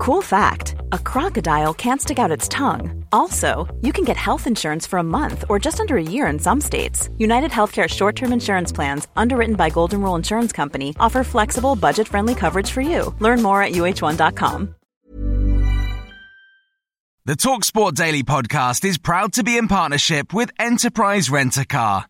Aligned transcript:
Cool 0.00 0.22
fact 0.22 0.76
a 0.92 0.98
crocodile 0.98 1.74
can't 1.74 2.00
stick 2.00 2.18
out 2.18 2.30
its 2.30 2.48
tongue. 2.48 3.04
Also, 3.12 3.68
you 3.82 3.92
can 3.92 4.02
get 4.02 4.16
health 4.16 4.46
insurance 4.46 4.86
for 4.86 4.98
a 4.98 5.02
month 5.18 5.44
or 5.50 5.58
just 5.58 5.78
under 5.78 5.98
a 5.98 6.02
year 6.02 6.26
in 6.26 6.38
some 6.38 6.58
states. 6.58 7.10
United 7.18 7.50
Healthcare 7.50 7.86
short 7.86 8.16
term 8.16 8.32
insurance 8.32 8.72
plans, 8.72 9.08
underwritten 9.14 9.56
by 9.56 9.68
Golden 9.68 10.00
Rule 10.00 10.14
Insurance 10.14 10.52
Company, 10.52 10.96
offer 10.98 11.22
flexible, 11.22 11.76
budget 11.76 12.08
friendly 12.08 12.34
coverage 12.34 12.70
for 12.70 12.80
you. 12.80 13.14
Learn 13.18 13.42
more 13.42 13.62
at 13.62 13.72
uh1.com. 13.72 14.74
The 17.26 17.36
Talksport 17.36 17.92
Daily 17.92 18.22
podcast 18.22 18.86
is 18.86 18.96
proud 18.96 19.34
to 19.34 19.44
be 19.44 19.58
in 19.58 19.68
partnership 19.68 20.32
with 20.32 20.50
Enterprise 20.58 21.28
Rent 21.28 21.58
a 21.58 21.66
Car. 21.66 22.09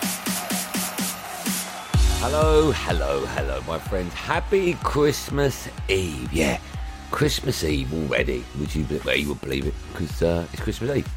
Hello, 2.23 2.71
hello, 2.71 3.25
hello, 3.25 3.63
my 3.67 3.79
friends. 3.79 4.13
Happy 4.13 4.75
Christmas 4.83 5.67
Eve. 5.89 6.31
Yeah, 6.31 6.59
Christmas 7.09 7.63
Eve 7.63 7.91
already. 7.91 8.45
Would 8.59 8.75
you, 8.75 8.85
well, 9.03 9.15
you 9.15 9.29
would 9.29 9.41
believe 9.41 9.65
it 9.65 9.73
because 9.91 10.21
uh, 10.21 10.45
it's 10.53 10.61
Christmas 10.61 10.95
Eve. 10.97 11.11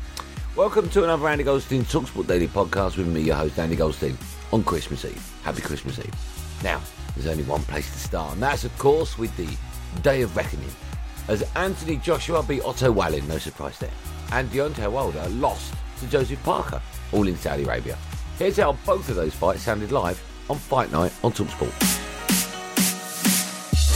Welcome 0.57 0.89
to 0.89 1.05
another 1.05 1.29
Andy 1.29 1.45
Goldstein 1.45 1.85
Talksport 1.85 2.27
Daily 2.27 2.49
podcast 2.49 2.97
with 2.97 3.07
me, 3.07 3.21
your 3.21 3.37
host, 3.37 3.59
Andy 3.59 3.77
Goldstein, 3.77 4.17
on 4.51 4.65
Christmas 4.65 5.05
Eve. 5.05 5.23
Happy 5.43 5.61
Christmas 5.61 5.99
Eve. 5.99 6.15
Now, 6.65 6.81
there's 7.15 7.27
only 7.27 7.45
one 7.45 7.63
place 7.65 7.93
to 7.93 7.99
start, 7.99 8.33
and 8.33 8.43
that's, 8.43 8.65
of 8.65 8.77
course, 8.79 9.19
with 9.19 9.37
the 9.37 9.55
Day 10.01 10.23
of 10.23 10.35
Reckoning. 10.35 10.73
As 11.29 11.43
Anthony 11.55 11.99
Joshua 11.99 12.43
beat 12.43 12.65
Otto 12.65 12.91
Wallin, 12.91 13.29
no 13.29 13.37
surprise 13.37 13.79
there, 13.79 13.93
and 14.33 14.51
Deontay 14.51 14.91
Wilder 14.91 15.29
lost 15.29 15.75
to 16.01 16.07
Joseph 16.07 16.43
Parker, 16.45 16.81
all 17.13 17.29
in 17.29 17.37
Saudi 17.37 17.65
Arabia. 17.65 17.99
Here's 18.39 18.57
how 18.57 18.73
both 18.87 19.11
of 19.11 19.17
those 19.17 19.35
fights 19.35 19.61
sounded 19.61 19.93
live 19.93 20.19
on 20.51 20.59
Fight 20.59 20.93
Night 20.93 21.13
on 21.23 21.33
Talksport. 21.33 21.73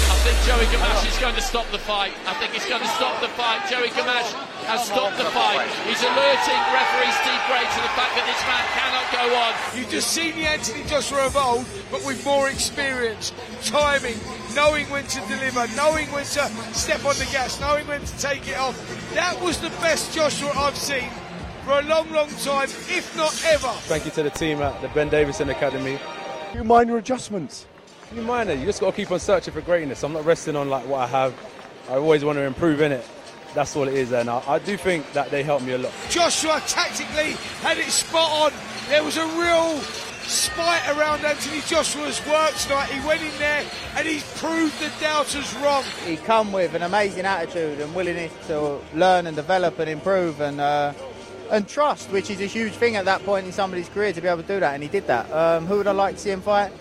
I 0.08 0.16
think 0.24 0.36
Joey 0.44 0.66
Gamache 0.74 1.08
is 1.08 1.18
going 1.18 1.34
to 1.34 1.40
stop 1.40 1.70
the 1.70 1.78
fight. 1.78 2.12
I 2.26 2.34
think 2.34 2.52
he's 2.52 2.66
going 2.66 2.82
to 2.82 2.88
stop 2.88 3.20
the 3.20 3.28
fight. 3.28 3.68
Joey 3.70 3.88
Gamache 3.88 4.32
has 4.66 4.84
stopped 4.84 5.16
the 5.16 5.24
fight. 5.24 5.68
He's 5.88 6.02
alerting 6.02 6.60
referee 6.74 7.12
Steve 7.22 7.42
Gray 7.48 7.64
to 7.64 7.80
the 7.80 7.92
fact 7.96 8.12
that 8.16 8.26
this 8.28 8.42
man 8.44 8.64
cannot 8.76 9.06
go 9.12 9.24
on. 9.36 9.52
You've 9.78 9.90
just 9.90 10.10
seen 10.10 10.34
the 10.36 10.44
Anthony 10.44 10.84
Joshua 10.84 11.26
of 11.26 11.36
old, 11.36 11.64
but 11.90 12.04
with 12.04 12.22
more 12.24 12.48
experience, 12.50 13.32
timing, 13.62 14.16
knowing 14.54 14.86
when 14.90 15.06
to 15.06 15.20
deliver, 15.28 15.66
knowing 15.76 16.08
when 16.08 16.24
to 16.24 16.48
step 16.74 17.04
on 17.04 17.16
the 17.16 17.28
gas, 17.32 17.60
knowing 17.60 17.86
when 17.86 18.04
to 18.04 18.18
take 18.18 18.48
it 18.48 18.58
off. 18.58 18.76
That 19.14 19.40
was 19.40 19.58
the 19.60 19.70
best 19.80 20.14
Joshua 20.14 20.50
I've 20.54 20.76
seen 20.76 21.08
for 21.64 21.78
a 21.78 21.82
long, 21.82 22.10
long 22.12 22.28
time, 22.42 22.68
if 22.88 23.14
not 23.16 23.32
ever. 23.46 23.72
Thank 23.88 24.04
you 24.04 24.10
to 24.12 24.22
the 24.22 24.30
team 24.30 24.60
at 24.60 24.80
the 24.82 24.88
Ben 24.88 25.08
Davison 25.08 25.50
Academy. 25.50 25.98
You 26.54 26.64
minor 26.64 26.96
adjustments. 26.96 27.66
You 28.14 28.22
minor, 28.22 28.54
you 28.54 28.64
just 28.64 28.80
got 28.80 28.90
to 28.90 28.96
keep 28.96 29.10
on 29.10 29.20
searching 29.20 29.52
for 29.52 29.60
greatness. 29.60 30.02
I'm 30.02 30.14
not 30.14 30.24
resting 30.24 30.56
on 30.56 30.70
like 30.70 30.86
what 30.86 31.00
I 31.00 31.06
have. 31.06 31.34
I 31.90 31.96
always 31.96 32.24
want 32.24 32.36
to 32.38 32.42
improve 32.42 32.80
in 32.80 32.92
it. 32.92 33.06
That's 33.54 33.74
all 33.76 33.88
it 33.88 33.94
is, 33.94 34.12
and 34.12 34.30
I, 34.30 34.42
I 34.46 34.58
do 34.58 34.76
think 34.76 35.10
that 35.12 35.30
they 35.30 35.42
helped 35.42 35.64
me 35.64 35.72
a 35.72 35.78
lot. 35.78 35.92
Joshua 36.08 36.62
tactically 36.66 37.32
had 37.60 37.78
it 37.78 37.90
spot 37.90 38.30
on. 38.30 38.52
There 38.88 39.04
was 39.04 39.16
a 39.16 39.26
real 39.26 39.78
spite 40.28 40.86
around 40.96 41.24
Anthony 41.24 41.60
Joshua's 41.66 42.24
work 42.26 42.54
tonight. 42.54 42.90
He 42.90 43.06
went 43.06 43.22
in 43.22 43.38
there 43.38 43.64
and 43.96 44.06
he 44.06 44.20
proved 44.36 44.78
the 44.80 44.90
doubters 45.00 45.54
wrong. 45.56 45.84
He 46.04 46.16
come 46.16 46.52
with 46.52 46.74
an 46.74 46.82
amazing 46.82 47.24
attitude 47.24 47.80
and 47.80 47.94
willingness 47.94 48.32
to 48.46 48.78
learn 48.94 49.26
and 49.26 49.34
develop 49.34 49.78
and 49.78 49.88
improve 49.88 50.40
and 50.40 50.60
uh, 50.60 50.92
and 51.50 51.68
trust, 51.68 52.10
which 52.10 52.30
is 52.30 52.40
a 52.40 52.46
huge 52.46 52.72
thing 52.72 52.96
at 52.96 53.04
that 53.06 53.24
point 53.24 53.46
in 53.46 53.52
somebody's 53.52 53.88
career 53.88 54.12
to 54.12 54.20
be 54.20 54.28
able 54.28 54.42
to 54.42 54.48
do 54.48 54.60
that, 54.60 54.74
and 54.74 54.82
he 54.82 54.88
did 54.88 55.06
that. 55.06 55.30
Um, 55.32 55.66
who 55.66 55.78
would 55.78 55.86
I 55.86 55.92
like 55.92 56.16
to 56.16 56.20
see 56.20 56.30
him 56.30 56.40
fight? 56.40 56.72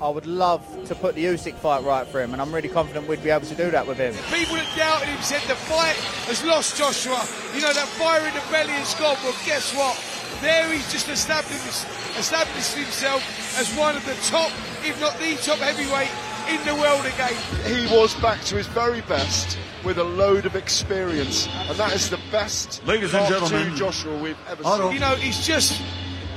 I 0.00 0.08
would 0.08 0.26
love 0.26 0.64
to 0.86 0.94
put 0.94 1.14
the 1.14 1.24
Usyk 1.26 1.54
fight 1.56 1.84
right 1.84 2.06
for 2.06 2.22
him, 2.22 2.32
and 2.32 2.40
I'm 2.40 2.54
really 2.54 2.70
confident 2.70 3.06
we'd 3.06 3.22
be 3.22 3.28
able 3.28 3.46
to 3.46 3.54
do 3.54 3.70
that 3.70 3.86
with 3.86 3.98
him. 3.98 4.14
People 4.32 4.56
that 4.56 4.72
doubted 4.74 5.08
him 5.08 5.20
said 5.20 5.42
the 5.42 5.56
fight 5.56 5.96
has 6.24 6.42
lost 6.44 6.76
Joshua. 6.78 7.20
You 7.54 7.60
know, 7.60 7.72
that 7.72 7.88
fire 8.00 8.26
in 8.26 8.32
the 8.32 8.40
belly 8.50 8.72
has 8.72 8.94
gone. 8.94 9.16
Well, 9.22 9.36
guess 9.44 9.74
what? 9.76 10.00
There 10.40 10.72
he's 10.72 10.90
just 10.90 11.08
established, 11.10 11.84
established 12.16 12.72
himself 12.72 13.20
as 13.60 13.68
one 13.76 13.94
of 13.94 14.04
the 14.06 14.14
top, 14.24 14.50
if 14.84 14.98
not 15.00 15.18
the 15.18 15.36
top 15.36 15.58
heavyweight 15.58 16.08
in 16.48 16.64
the 16.66 16.74
world 16.74 17.04
again. 17.06 17.34
He 17.64 17.86
was 17.94 18.14
back 18.16 18.40
to 18.44 18.56
his 18.56 18.66
very 18.68 19.00
best 19.02 19.58
with 19.84 19.98
a 19.98 20.04
load 20.04 20.46
of 20.46 20.56
experience, 20.56 21.48
and 21.68 21.76
that 21.78 21.92
is 21.94 22.10
the 22.10 22.20
best 22.30 22.84
Ladies 22.86 23.14
and 23.14 23.26
gentlemen, 23.28 23.76
Joshua 23.76 24.16
we've 24.18 24.36
ever 24.48 24.64
Arnold. 24.64 24.90
seen. 24.92 24.94
You 24.94 25.00
know, 25.00 25.14
he's 25.16 25.44
just 25.46 25.80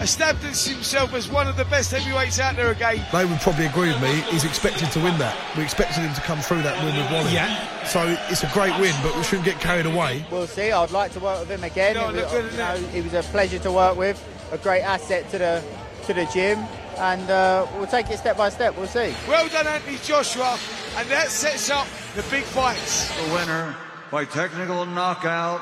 established 0.02 0.68
himself 0.68 1.14
as 1.14 1.30
one 1.30 1.48
of 1.48 1.56
the 1.56 1.66
best 1.66 1.92
heavyweights 1.92 2.40
out 2.40 2.56
there 2.56 2.72
again. 2.72 3.06
They 3.12 3.26
would 3.26 3.40
probably 3.42 3.68
agree 3.68 3.90
with 3.90 4.02
me. 4.02 4.12
He's 4.32 4.44
expected 4.44 4.90
to 4.92 5.00
win 5.00 5.18
that. 5.20 5.38
We 5.56 5.64
expected 5.64 6.02
him 6.02 6.14
to 6.16 6.22
come 6.22 6.40
through 6.40 6.64
that 6.64 6.84
win 6.84 6.96
with 6.98 7.12
Wallin. 7.12 7.32
Yeah. 7.34 7.84
So 7.86 8.16
it's 8.30 8.44
a 8.44 8.50
great 8.54 8.78
win, 8.80 8.94
but 9.04 9.16
we 9.16 9.24
shouldn't 9.24 9.46
get 9.46 9.60
carried 9.60 9.86
away. 9.86 10.26
We'll 10.32 10.48
see. 10.48 10.72
I'd 10.72 10.92
like 10.92 11.12
to 11.14 11.20
work 11.20 11.40
with 11.42 11.50
him 11.52 11.64
again. 11.64 11.96
No, 11.96 12.10
It 12.10 12.16
look 12.16 12.24
was, 12.26 12.34
good 12.34 12.46
at 12.46 12.52
you 12.52 12.58
know, 12.84 12.90
he 12.90 13.02
was 13.02 13.14
a 13.14 13.24
pleasure 13.32 13.60
to 13.60 13.72
work 13.72 13.96
with, 13.98 14.22
a 14.52 14.58
great 14.58 14.82
asset 14.82 15.30
to 15.32 15.38
the 15.38 15.64
to 16.08 16.14
the 16.14 16.26
gym, 16.34 16.60
and 16.98 17.30
uh, 17.30 17.68
we'll 17.78 17.88
take 17.88 18.10
it 18.10 18.18
step 18.18 18.38
by 18.38 18.50
step. 18.50 18.78
We'll 18.78 18.88
see. 18.88 19.14
Well 19.28 19.48
done, 19.50 19.68
Anthony 19.68 19.98
Joshua, 20.04 20.58
and 20.98 21.10
that 21.10 21.30
sets 21.30 21.70
up 21.70 21.88
the 22.16 22.24
big 22.24 22.44
fights. 22.44 23.10
The 23.16 23.34
winner 23.34 23.76
by 24.12 24.26
technical 24.26 24.86
knockout, 24.86 25.62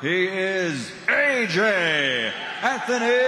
he 0.00 0.26
is 0.26 0.90
AJ 1.06 2.32
Anthony 2.62 3.22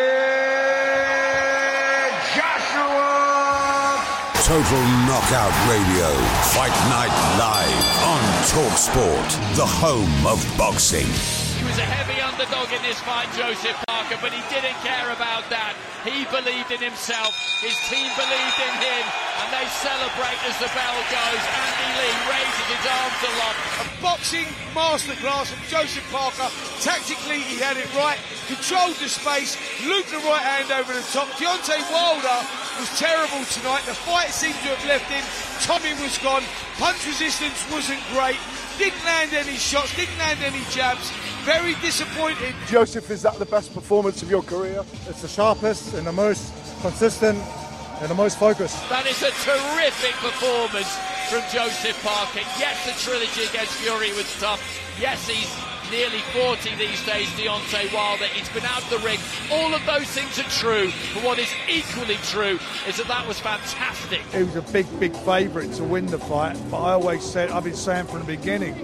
Joshua. 2.34 4.02
Total 4.42 4.82
Knockout 5.06 5.54
Radio. 5.70 6.10
Fight 6.52 6.74
Night 6.90 7.14
Live 7.38 7.84
on 8.04 8.22
TalkSport, 8.52 9.56
the 9.56 9.64
home 9.66 10.26
of 10.26 10.44
boxing. 10.58 11.06
He 11.58 11.64
was 11.64 11.78
a 11.78 11.82
heavy 11.82 12.13
underdog 12.44 12.72
in 12.72 12.82
this 12.82 13.00
fight, 13.00 13.28
Joseph 13.32 13.76
Parker, 13.88 14.18
but 14.20 14.32
he 14.32 14.42
didn't 14.52 14.76
care 14.84 15.08
about 15.16 15.48
that. 15.48 15.72
He 16.04 16.28
believed 16.28 16.68
in 16.68 16.80
himself. 16.80 17.32
His 17.64 17.72
team 17.88 18.04
believed 18.20 18.58
in 18.60 18.74
him, 18.84 19.04
and 19.40 19.48
they 19.48 19.64
celebrate 19.80 20.36
as 20.44 20.52
the 20.60 20.68
bell 20.76 20.98
goes. 21.08 21.40
Andy 21.40 21.90
Lee 21.96 22.16
raises 22.28 22.68
his 22.68 22.84
arms 22.84 23.20
aloft. 23.24 23.60
A 23.80 23.84
boxing 24.04 24.48
masterclass 24.76 25.56
from 25.56 25.62
Joseph 25.72 26.04
Parker. 26.12 26.48
Tactically, 26.84 27.40
he 27.40 27.56
had 27.56 27.80
it 27.80 27.88
right, 27.96 28.20
controlled 28.44 28.96
the 29.00 29.08
space, 29.08 29.56
looped 29.88 30.12
the 30.12 30.20
right 30.28 30.44
hand 30.44 30.68
over 30.68 30.92
the 30.92 31.06
top. 31.16 31.28
Deontay 31.40 31.80
Wilder 31.88 32.40
was 32.76 32.92
terrible 33.00 33.40
tonight. 33.56 33.88
The 33.88 33.96
fight 33.96 34.28
seemed 34.28 34.60
to 34.68 34.76
have 34.76 34.84
left 34.84 35.08
him. 35.08 35.24
Tommy 35.64 35.96
was 36.02 36.18
gone. 36.20 36.44
Punch 36.76 37.06
resistance 37.08 37.64
wasn't 37.72 38.04
great. 38.12 38.36
Didn't 38.78 39.04
land 39.04 39.32
any 39.32 39.56
shots, 39.56 39.94
didn't 39.96 40.18
land 40.18 40.40
any 40.42 40.62
jabs. 40.70 41.10
Very 41.44 41.74
disappointed. 41.76 42.54
Joseph, 42.66 43.10
is 43.10 43.22
that 43.22 43.38
the 43.38 43.46
best 43.46 43.72
performance 43.72 44.22
of 44.22 44.30
your 44.30 44.42
career? 44.42 44.84
It's 45.08 45.22
the 45.22 45.28
sharpest 45.28 45.94
and 45.94 46.06
the 46.06 46.12
most 46.12 46.52
consistent 46.80 47.38
and 48.00 48.10
the 48.10 48.14
most 48.14 48.38
focused. 48.38 48.76
That 48.88 49.06
is 49.06 49.22
a 49.22 49.30
terrific 49.46 50.14
performance 50.18 50.90
from 51.30 51.42
Joseph 51.52 52.00
Parker. 52.02 52.40
Yes, 52.58 52.84
the 52.84 52.92
trilogy 52.98 53.44
against 53.44 53.72
Fury 53.74 54.12
was 54.12 54.26
tough. 54.40 54.60
Yes, 54.98 55.28
he's 55.28 55.48
nearly 55.90 56.20
40 56.32 56.74
these 56.76 57.04
days, 57.06 57.28
Deontay 57.38 57.92
Wilder. 57.92 58.26
He's 58.26 58.48
been 58.50 58.64
out 58.64 58.82
of 58.82 58.90
the 58.90 58.98
ring. 58.98 59.18
All 59.50 59.74
of 59.74 59.84
those 59.86 60.06
things 60.08 60.38
are 60.38 60.50
true. 60.50 60.90
But 61.14 61.24
what 61.24 61.38
is 61.38 61.52
equally 61.68 62.16
true 62.24 62.58
is 62.88 62.96
that 62.96 63.08
that 63.08 63.26
was 63.26 63.38
fantastic. 63.38 64.20
He 64.32 64.42
was 64.42 64.56
a 64.56 64.62
big, 64.72 64.86
big 64.98 65.14
favourite 65.18 65.72
to 65.74 65.84
win 65.84 66.06
the 66.06 66.18
fight, 66.18 66.56
but 66.70 66.78
I 66.78 66.92
always 66.92 67.22
said, 67.22 67.50
I've 67.50 67.64
been 67.64 67.74
saying 67.74 68.06
from 68.06 68.20
the 68.20 68.36
beginning, 68.36 68.74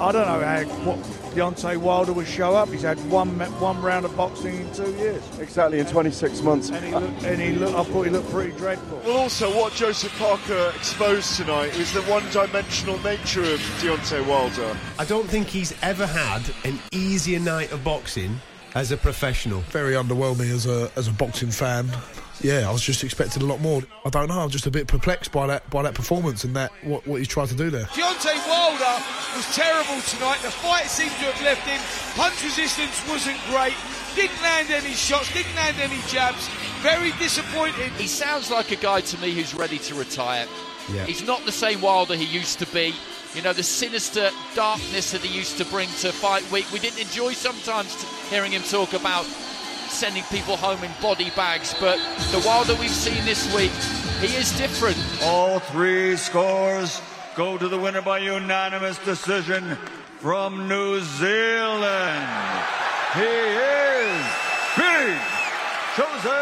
I 0.00 0.12
don't 0.12 0.26
know 0.26 0.40
how 0.46 0.62
what 0.84 0.98
Deontay 1.34 1.76
Wilder 1.78 2.12
would 2.12 2.26
show 2.28 2.54
up. 2.54 2.68
He's 2.68 2.82
had 2.82 2.98
one 3.10 3.30
one 3.60 3.80
round 3.82 4.04
of 4.04 4.16
boxing 4.16 4.56
in 4.60 4.72
two 4.72 4.90
years, 4.92 5.22
Exactly 5.40 5.80
in 5.80 5.86
26 5.86 6.40
months. 6.42 6.70
and 6.70 6.84
he 6.84 6.92
looked, 6.92 7.22
and 7.24 7.40
he 7.40 7.50
looked, 7.52 7.76
I 7.76 7.82
thought 7.84 8.02
he 8.04 8.10
looked 8.10 8.30
pretty 8.30 8.52
dreadful. 8.56 9.00
Well, 9.04 9.16
also, 9.16 9.54
what 9.56 9.72
Joseph 9.74 10.16
Parker 10.18 10.72
exposed 10.76 11.36
tonight 11.36 11.76
is 11.76 11.92
the 11.92 12.02
one 12.02 12.22
dimensional 12.30 12.98
nature 13.02 13.42
of 13.42 13.58
Deontay 13.80 14.26
Wilder. 14.26 14.76
I 14.98 15.04
don't 15.04 15.28
think 15.28 15.48
he's 15.48 15.74
ever 15.82 16.06
had 16.06 16.42
an 16.64 16.78
easier 16.92 17.40
night 17.40 17.72
of 17.72 17.82
boxing 17.82 18.40
as 18.76 18.92
a 18.92 18.96
professional. 18.96 19.60
Very 19.62 19.94
underwhelming 19.94 20.50
as 20.54 20.66
a 20.66 20.90
as 20.94 21.08
a 21.08 21.12
boxing 21.12 21.50
fan. 21.50 21.88
yeah, 22.40 22.68
I 22.68 22.72
was 22.72 22.82
just 22.82 23.02
expecting 23.02 23.42
a 23.42 23.46
lot 23.46 23.60
more. 23.60 23.82
I 24.04 24.10
don't 24.10 24.28
know. 24.28 24.38
I'm 24.38 24.50
just 24.50 24.66
a 24.66 24.70
bit 24.70 24.86
perplexed 24.86 25.32
by 25.32 25.48
that 25.48 25.68
by 25.70 25.82
that 25.82 25.94
performance 25.94 26.44
and 26.44 26.54
that 26.54 26.70
what, 26.84 27.04
what 27.06 27.16
he's 27.16 27.26
tried 27.28 27.48
to 27.48 27.56
do 27.56 27.68
there. 27.70 27.86
Deontay 27.86 28.48
Wilder 28.48 29.04
was 29.36 29.46
terrible 29.54 30.00
tonight. 30.02 30.38
The 30.42 30.50
fight 30.50 30.86
seemed 30.86 31.10
to 31.12 31.32
have 31.32 31.42
left 31.42 31.66
him. 31.66 31.80
Punch 32.14 32.42
resistance 32.42 33.06
wasn't 33.08 33.38
great. 33.50 33.74
Didn't 34.14 34.40
land 34.42 34.70
any 34.70 34.94
shots. 34.94 35.32
Didn't 35.32 35.54
land 35.56 35.76
any 35.80 36.00
jabs. 36.06 36.48
Very 36.80 37.12
disappointed. 37.18 37.92
He 37.92 38.06
sounds 38.06 38.50
like 38.50 38.70
a 38.70 38.76
guy 38.76 39.00
to 39.00 39.18
me 39.18 39.32
who's 39.32 39.54
ready 39.54 39.78
to 39.78 39.94
retire. 39.94 40.46
Yeah. 40.92 41.04
He's 41.04 41.26
not 41.26 41.44
the 41.44 41.52
same 41.52 41.80
Wilder 41.80 42.16
he 42.16 42.24
used 42.24 42.58
to 42.60 42.66
be. 42.66 42.94
You 43.34 43.42
know, 43.42 43.52
the 43.52 43.62
sinister 43.62 44.30
darkness 44.54 45.12
that 45.12 45.20
he 45.20 45.36
used 45.36 45.58
to 45.58 45.64
bring 45.66 45.88
to 46.00 46.12
fight 46.12 46.50
week. 46.50 46.70
We 46.72 46.78
didn't 46.78 47.00
enjoy 47.00 47.34
sometimes 47.34 48.02
hearing 48.30 48.52
him 48.52 48.62
talk 48.62 48.94
about 48.94 49.24
sending 49.24 50.22
people 50.24 50.56
home 50.56 50.82
in 50.84 50.90
body 51.00 51.30
bags, 51.30 51.74
but 51.80 51.98
the 52.30 52.42
Wilder 52.46 52.74
we've 52.76 52.90
seen 52.90 53.24
this 53.24 53.52
week, 53.54 53.72
he 54.20 54.34
is 54.36 54.56
different. 54.56 54.96
All 55.22 55.58
three 55.58 56.16
scores 56.16 57.00
go 57.38 57.56
to 57.56 57.68
the 57.68 57.78
winner 57.78 58.02
by 58.02 58.18
unanimous 58.18 58.98
decision 59.04 59.76
from 60.18 60.66
New 60.66 61.00
Zealand. 61.00 62.28
He 63.14 63.20
is 63.20 64.26
Big 64.76 65.16
Joseph 65.96 66.32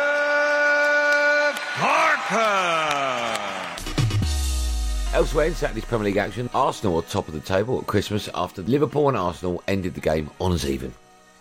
Parker. 1.75 3.37
Elsewhere 5.12 5.48
in 5.48 5.54
Saturday's 5.54 5.84
Premier 5.84 6.06
League 6.06 6.16
action, 6.16 6.48
Arsenal 6.54 6.96
are 6.96 7.02
top 7.02 7.28
of 7.28 7.34
the 7.34 7.40
table 7.40 7.78
at 7.78 7.87
Christmas 7.87 8.31
after 8.34 8.62
Liverpool 8.62 9.08
and 9.08 9.19
Arsenal 9.19 9.62
ended 9.69 9.92
the 9.92 10.00
game 10.00 10.31
on 10.40 10.52
as 10.52 10.64
even. 10.64 10.94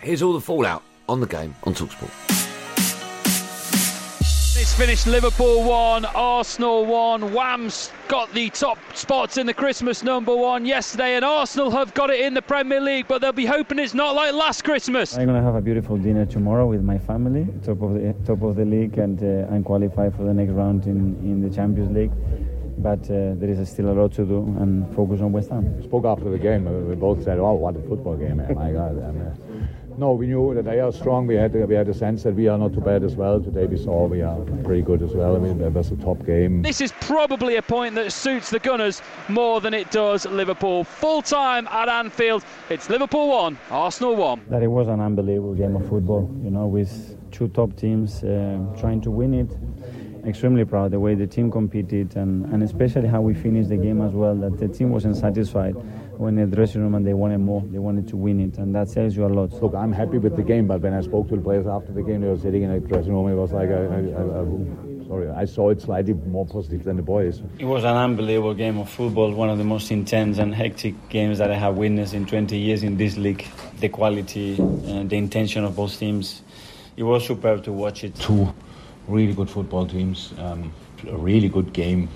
Here's 0.03 0.21
all 0.21 0.33
the 0.33 0.41
fallout 0.41 0.83
on 1.07 1.21
the 1.21 1.27
game 1.27 1.55
on 1.63 1.73
Talksport. 1.73 2.44
It's 4.75 4.83
finished 4.83 5.07
Liverpool 5.07 5.63
1, 5.63 6.03
Arsenal 6.03 6.85
1. 6.85 7.31
Wham's 7.31 7.93
got 8.09 8.29
the 8.33 8.49
top 8.49 8.77
spots 8.93 9.37
in 9.37 9.47
the 9.47 9.53
Christmas 9.53 10.03
number 10.03 10.35
one 10.35 10.65
yesterday, 10.65 11.15
and 11.15 11.23
Arsenal 11.23 11.71
have 11.71 11.93
got 11.93 12.09
it 12.09 12.19
in 12.19 12.33
the 12.33 12.41
Premier 12.41 12.81
League, 12.81 13.07
but 13.07 13.21
they'll 13.21 13.31
be 13.31 13.45
hoping 13.45 13.79
it's 13.79 13.93
not 13.93 14.15
like 14.15 14.33
last 14.33 14.65
Christmas. 14.65 15.17
I'm 15.17 15.27
gonna 15.27 15.41
have 15.41 15.55
a 15.55 15.61
beautiful 15.61 15.95
dinner 15.95 16.25
tomorrow 16.25 16.67
with 16.67 16.83
my 16.83 16.97
family, 16.97 17.47
top 17.63 17.81
of 17.83 17.93
the 17.93 18.13
top 18.25 18.41
of 18.41 18.57
the 18.57 18.65
league, 18.65 18.97
and 18.97 19.17
uh, 19.23 19.49
I'm 19.49 19.63
qualified 19.63 20.13
for 20.13 20.23
the 20.23 20.33
next 20.33 20.51
round 20.51 20.87
in, 20.87 21.15
in 21.23 21.41
the 21.41 21.55
Champions 21.55 21.95
League. 21.95 22.11
But 22.77 23.03
uh, 23.05 23.39
there 23.39 23.49
is 23.49 23.69
still 23.69 23.89
a 23.89 23.95
lot 23.95 24.11
to 24.15 24.25
do 24.25 24.39
and 24.59 24.93
focus 24.93 25.21
on 25.21 25.31
West 25.31 25.51
Ham. 25.51 25.77
We 25.77 25.83
spoke 25.83 26.03
after 26.03 26.29
the 26.29 26.37
game. 26.37 26.67
uh, 26.67 26.71
We 26.71 26.95
both 26.95 27.23
said, 27.23 27.39
"Oh, 27.39 27.53
what 27.53 27.77
a 27.77 27.79
football 27.79 28.17
game! 28.17 28.35
man. 28.37 28.53
My 28.53 28.73
God!" 28.73 28.97
And, 28.97 29.21
uh, 29.21 29.54
no, 29.97 30.13
we 30.13 30.27
knew 30.27 30.53
that 30.53 30.65
they 30.65 30.79
are 30.79 30.91
strong. 30.91 31.27
We 31.27 31.35
had 31.35 31.53
we 31.53 31.75
had 31.75 31.87
a 31.87 31.93
sense 31.93 32.23
that 32.23 32.35
we 32.35 32.47
are 32.47 32.57
not 32.57 32.73
too 32.73 32.81
bad 32.81 33.03
as 33.03 33.15
well. 33.15 33.39
Today 33.41 33.65
we 33.65 33.77
saw 33.77 34.05
we 34.07 34.21
are 34.21 34.39
pretty 34.63 34.81
good 34.81 35.01
as 35.01 35.11
well. 35.11 35.35
I 35.35 35.39
mean, 35.39 35.57
that 35.59 35.71
was 35.71 35.91
a 35.91 35.95
top 35.97 36.25
game. 36.25 36.61
This 36.61 36.81
is 36.81 36.91
probably 37.01 37.55
a 37.55 37.61
point 37.61 37.95
that 37.95 38.11
suits 38.11 38.49
the 38.49 38.59
Gunners 38.59 39.01
more 39.29 39.61
than 39.61 39.73
it 39.73 39.91
does 39.91 40.25
Liverpool. 40.25 40.83
Full 40.83 41.21
time 41.21 41.67
at 41.67 41.87
Anfield. 41.87 42.43
It's 42.69 42.89
Liverpool 42.89 43.29
1, 43.29 43.57
Arsenal 43.71 44.15
1. 44.15 44.41
That 44.49 44.63
it 44.63 44.67
was 44.67 44.87
an 44.87 44.99
unbelievable 44.99 45.53
game 45.53 45.75
of 45.75 45.87
football. 45.87 46.29
You 46.43 46.51
know, 46.51 46.65
with 46.65 47.17
two 47.31 47.47
top 47.49 47.75
teams 47.75 48.23
uh, 48.23 48.59
trying 48.79 49.01
to 49.01 49.11
win 49.11 49.33
it. 49.33 49.49
Extremely 50.27 50.65
proud 50.65 50.89
the 50.89 50.99
way 50.99 51.13
the 51.13 51.27
team 51.27 51.51
competed 51.51 52.15
and, 52.15 52.45
and 52.51 52.63
especially 52.63 53.07
how 53.07 53.21
we 53.21 53.35
finished 53.35 53.69
the 53.69 53.77
game 53.77 54.01
as 54.01 54.11
well. 54.11 54.35
That 54.35 54.57
the 54.57 54.67
team 54.67 54.89
wasn't 54.89 55.15
satisfied 55.17 55.75
when 56.17 56.37
in 56.37 56.49
the 56.49 56.55
dressing 56.55 56.81
room 56.81 56.95
and 56.95 57.05
they 57.05 57.13
wanted 57.13 57.39
more. 57.39 57.61
They 57.61 57.79
wanted 57.79 58.07
to 58.09 58.17
win 58.17 58.39
it, 58.39 58.57
and 58.57 58.73
that 58.75 58.91
tells 58.91 59.15
you 59.15 59.25
a 59.25 59.27
lot. 59.27 59.51
Look, 59.61 59.73
I'm 59.73 59.91
happy 59.91 60.17
with 60.17 60.35
the 60.35 60.43
game, 60.43 60.67
but 60.67 60.81
when 60.81 60.93
I 60.93 61.01
spoke 61.01 61.29
to 61.29 61.35
the 61.35 61.41
players 61.41 61.67
after 61.67 61.91
the 61.91 62.01
game, 62.01 62.21
they 62.21 62.27
were 62.27 62.37
sitting 62.37 62.63
in 62.63 62.73
the 62.73 62.79
dressing 62.79 63.13
room. 63.13 63.27
It 63.27 63.35
was 63.35 63.51
like, 63.51 63.69
I, 63.69 63.73
I, 63.73 63.99
I, 63.99 64.41
I, 64.41 65.07
sorry, 65.07 65.29
I 65.29 65.45
saw 65.45 65.69
it 65.69 65.81
slightly 65.81 66.13
more 66.13 66.45
positive 66.45 66.83
than 66.83 66.97
the 66.97 67.03
boys. 67.03 67.41
It 67.59 67.65
was 67.65 67.83
an 67.83 67.95
unbelievable 67.95 68.53
game 68.53 68.77
of 68.77 68.89
football, 68.89 69.31
one 69.33 69.49
of 69.49 69.57
the 69.57 69.63
most 69.63 69.91
intense 69.91 70.37
and 70.37 70.53
hectic 70.53 70.95
games 71.09 71.37
that 71.37 71.51
I 71.51 71.55
have 71.55 71.75
witnessed 71.75 72.13
in 72.13 72.25
20 72.25 72.57
years 72.57 72.83
in 72.83 72.97
this 72.97 73.17
league. 73.17 73.45
The 73.79 73.89
quality, 73.89 74.53
uh, 74.53 75.03
the 75.03 75.17
intention 75.17 75.63
of 75.63 75.75
both 75.75 75.97
teams, 75.97 76.41
it 76.97 77.03
was 77.03 77.27
superb 77.27 77.63
to 77.65 77.73
watch 77.73 78.03
it. 78.03 78.15
Two 78.15 78.53
really 79.07 79.33
good 79.33 79.49
football 79.49 79.85
teams, 79.85 80.33
um, 80.39 80.73
a 81.07 81.17
really 81.17 81.49
good 81.49 81.73
game, 81.73 82.09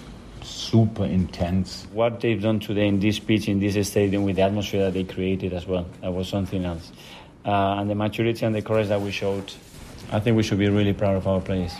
super 0.50 1.06
intense. 1.06 1.88
What 1.94 2.20
they've 2.20 2.42
done 2.42 2.60
today 2.60 2.88
in 2.88 3.00
this 3.00 3.20
pitch, 3.20 3.48
in 3.48 3.60
this 3.60 3.88
stadium, 3.88 4.24
with 4.24 4.38
the 4.38 4.42
atmosphere 4.42 4.86
that 4.86 4.94
they 4.94 5.04
created 5.04 5.54
as 5.54 5.66
well, 5.66 5.86
that 6.02 6.12
was 6.12 6.28
something 6.28 6.66
else. 6.66 6.92
Uh, 7.46 7.78
and 7.80 7.90
the 7.90 7.96
maturity 7.96 8.46
and 8.46 8.54
the 8.54 8.62
courage 8.62 8.88
that 8.90 9.02
we 9.02 9.12
showed, 9.12 9.52
I 10.12 10.20
think 10.20 10.36
we 10.36 10.44
should 10.44 10.60
be 10.60 10.70
really 10.70 10.94
proud 10.94 11.16
of 11.16 11.28
our 11.28 11.40
players. 11.40 11.74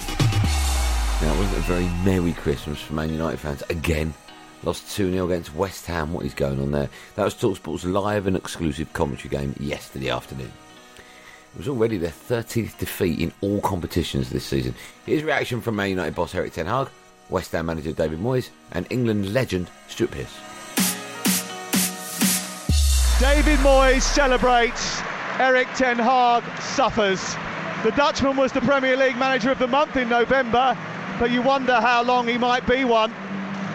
Now, 1.22 1.34
it 1.34 1.38
wasn't 1.38 1.58
a 1.58 1.62
very 1.62 1.90
merry 2.06 2.34
Christmas 2.34 2.80
for 2.80 2.94
Man 2.94 3.10
United 3.10 3.40
fans. 3.40 3.62
Again, 3.70 4.14
lost 4.64 4.96
2 4.96 5.12
0 5.12 5.26
against 5.26 5.54
West 5.54 5.86
Ham. 5.88 6.14
What 6.14 6.26
is 6.26 6.34
going 6.34 6.62
on 6.62 6.72
there? 6.72 6.90
That 7.16 7.26
was 7.26 7.36
Talksport's 7.36 7.84
live 7.84 8.26
and 8.26 8.38
exclusive 8.38 8.94
commentary 8.94 9.30
game 9.30 9.54
yesterday 9.60 10.10
afternoon. 10.10 10.52
It 11.54 11.58
was 11.58 11.68
already 11.68 11.98
their 11.98 12.12
13th 12.12 12.78
defeat 12.78 13.20
in 13.20 13.34
all 13.42 13.60
competitions 13.62 14.30
this 14.30 14.46
season. 14.46 14.76
Here's 15.06 15.24
reaction 15.24 15.62
from 15.62 15.76
Man 15.76 15.90
United 15.90 16.16
boss 16.16 16.34
Erik 16.36 16.54
Ten 16.54 16.68
Hag, 16.68 16.88
West 17.30 17.52
Ham 17.52 17.66
manager 17.68 17.92
David 17.92 18.20
Moyes, 18.20 18.50
and 18.72 18.88
England 18.90 19.34
legend 19.34 19.70
Stuart 19.88 20.12
Pearce. 20.12 20.40
David 23.20 23.60
Moyes 23.60 24.02
celebrates. 24.02 25.02
Erik 25.40 25.68
Ten 25.76 25.98
Hag 25.98 26.44
suffers. 26.62 27.36
The 27.84 27.92
Dutchman 27.92 28.36
was 28.36 28.52
the 28.52 28.62
Premier 28.62 28.98
League 28.98 29.18
Manager 29.18 29.52
of 29.52 29.60
the 29.60 29.68
Month 29.68 29.96
in 29.96 30.10
November, 30.10 30.78
but 31.18 31.32
you 31.32 31.42
wonder 31.42 31.80
how 31.80 32.04
long 32.04 32.28
he 32.28 32.38
might 32.38 32.68
be 32.68 32.84
one 32.84 33.14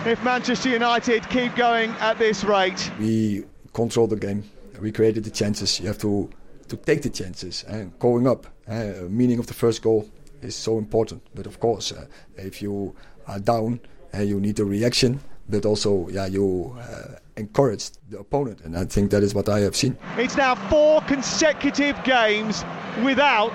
if 0.05 0.23
Manchester 0.23 0.69
United 0.69 1.29
keep 1.31 1.55
going 1.57 1.91
at 2.01 2.19
this 2.19 2.45
rate. 2.45 2.91
We 2.99 3.45
controlled 3.73 4.11
the 4.11 4.17
game. 4.17 4.45
We 4.79 4.93
created 4.93 5.25
the 5.25 5.31
chances. 5.31 5.81
You 5.81 5.87
have 5.87 5.99
to 5.99 6.29
to 6.69 6.77
take 6.77 7.03
the 7.03 7.11
chances 7.11 7.65
and 7.65 7.99
going 7.99 8.27
up. 8.27 8.47
Uh, 8.67 8.93
meaning 9.09 9.39
of 9.39 9.47
the 9.47 9.55
first 9.55 9.83
goal 9.83 10.09
is 10.45 10.55
so 10.55 10.79
important. 10.79 11.23
But 11.35 11.47
of 11.47 11.59
course, 11.59 11.93
uh, 11.93 12.07
if 12.37 12.63
you 12.63 12.95
are 13.27 13.39
down, 13.39 13.81
uh, 14.15 14.21
you 14.21 14.41
need 14.41 14.61
a 14.61 14.65
reaction. 14.65 15.21
But 15.49 15.67
also, 15.67 16.09
yeah, 16.09 16.27
you 16.27 16.77
uh, 16.79 17.19
encourage 17.37 17.91
the 18.09 18.19
opponent, 18.19 18.61
and 18.65 18.77
I 18.77 18.85
think 18.85 19.11
that 19.11 19.23
is 19.23 19.35
what 19.35 19.49
I 19.49 19.61
have 19.61 19.77
seen. 19.77 19.99
It's 20.17 20.37
now 20.37 20.55
four 20.55 21.03
consecutive 21.03 22.03
games 22.05 22.65
without 23.03 23.55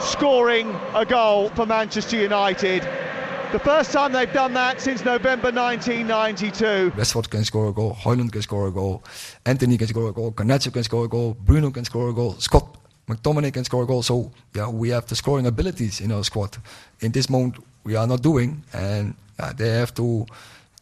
scoring 0.00 0.76
a 0.94 1.06
goal 1.06 1.48
for 1.50 1.64
Manchester 1.64 2.16
United. 2.16 2.82
The 3.52 3.58
first 3.58 3.92
time 3.92 4.12
they've 4.12 4.32
done 4.32 4.54
that 4.54 4.80
since 4.80 5.04
November 5.04 5.52
1992. 5.52 6.90
Rashford 6.96 7.30
can 7.30 7.44
score 7.44 7.68
a 7.68 7.72
goal, 7.72 7.94
Højlund 7.94 8.32
can 8.32 8.42
score 8.42 8.68
a 8.68 8.70
goal, 8.70 9.04
Antony 9.44 9.78
can 9.78 9.86
score 9.86 10.08
a 10.08 10.12
goal, 10.12 10.32
Garnacho 10.32 10.72
can 10.72 10.82
score 10.82 11.04
a 11.04 11.08
goal, 11.08 11.34
Bruno 11.34 11.70
can 11.70 11.84
score 11.84 12.08
a 12.08 12.14
goal, 12.14 12.34
Scott 12.38 12.78
McTominay 13.08 13.52
can 13.52 13.64
score 13.64 13.82
a 13.82 13.86
goal. 13.86 14.02
So 14.02 14.30
yeah, 14.54 14.68
we 14.68 14.90
have 14.90 15.06
the 15.06 15.16
scoring 15.16 15.46
abilities 15.46 16.00
in 16.00 16.12
our 16.12 16.24
squad. 16.24 16.56
In 17.00 17.12
this 17.12 17.28
moment, 17.28 17.56
we 17.84 17.96
are 17.96 18.06
not 18.06 18.22
doing, 18.22 18.62
and 18.72 19.14
uh, 19.38 19.52
they 19.52 19.68
have 19.68 19.92
to 19.94 20.26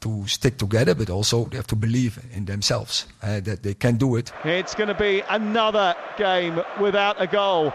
to 0.00 0.26
stick 0.26 0.56
together, 0.56 0.94
but 0.94 1.10
also 1.10 1.44
they 1.44 1.56
have 1.56 1.66
to 1.66 1.76
believe 1.76 2.18
in 2.32 2.46
themselves 2.46 3.06
uh, 3.22 3.38
that 3.40 3.62
they 3.62 3.74
can 3.74 3.96
do 3.96 4.16
it. 4.16 4.32
It's 4.44 4.74
going 4.74 4.88
to 4.88 4.94
be 4.94 5.22
another 5.28 5.94
game 6.16 6.62
without 6.80 7.20
a 7.20 7.26
goal. 7.26 7.74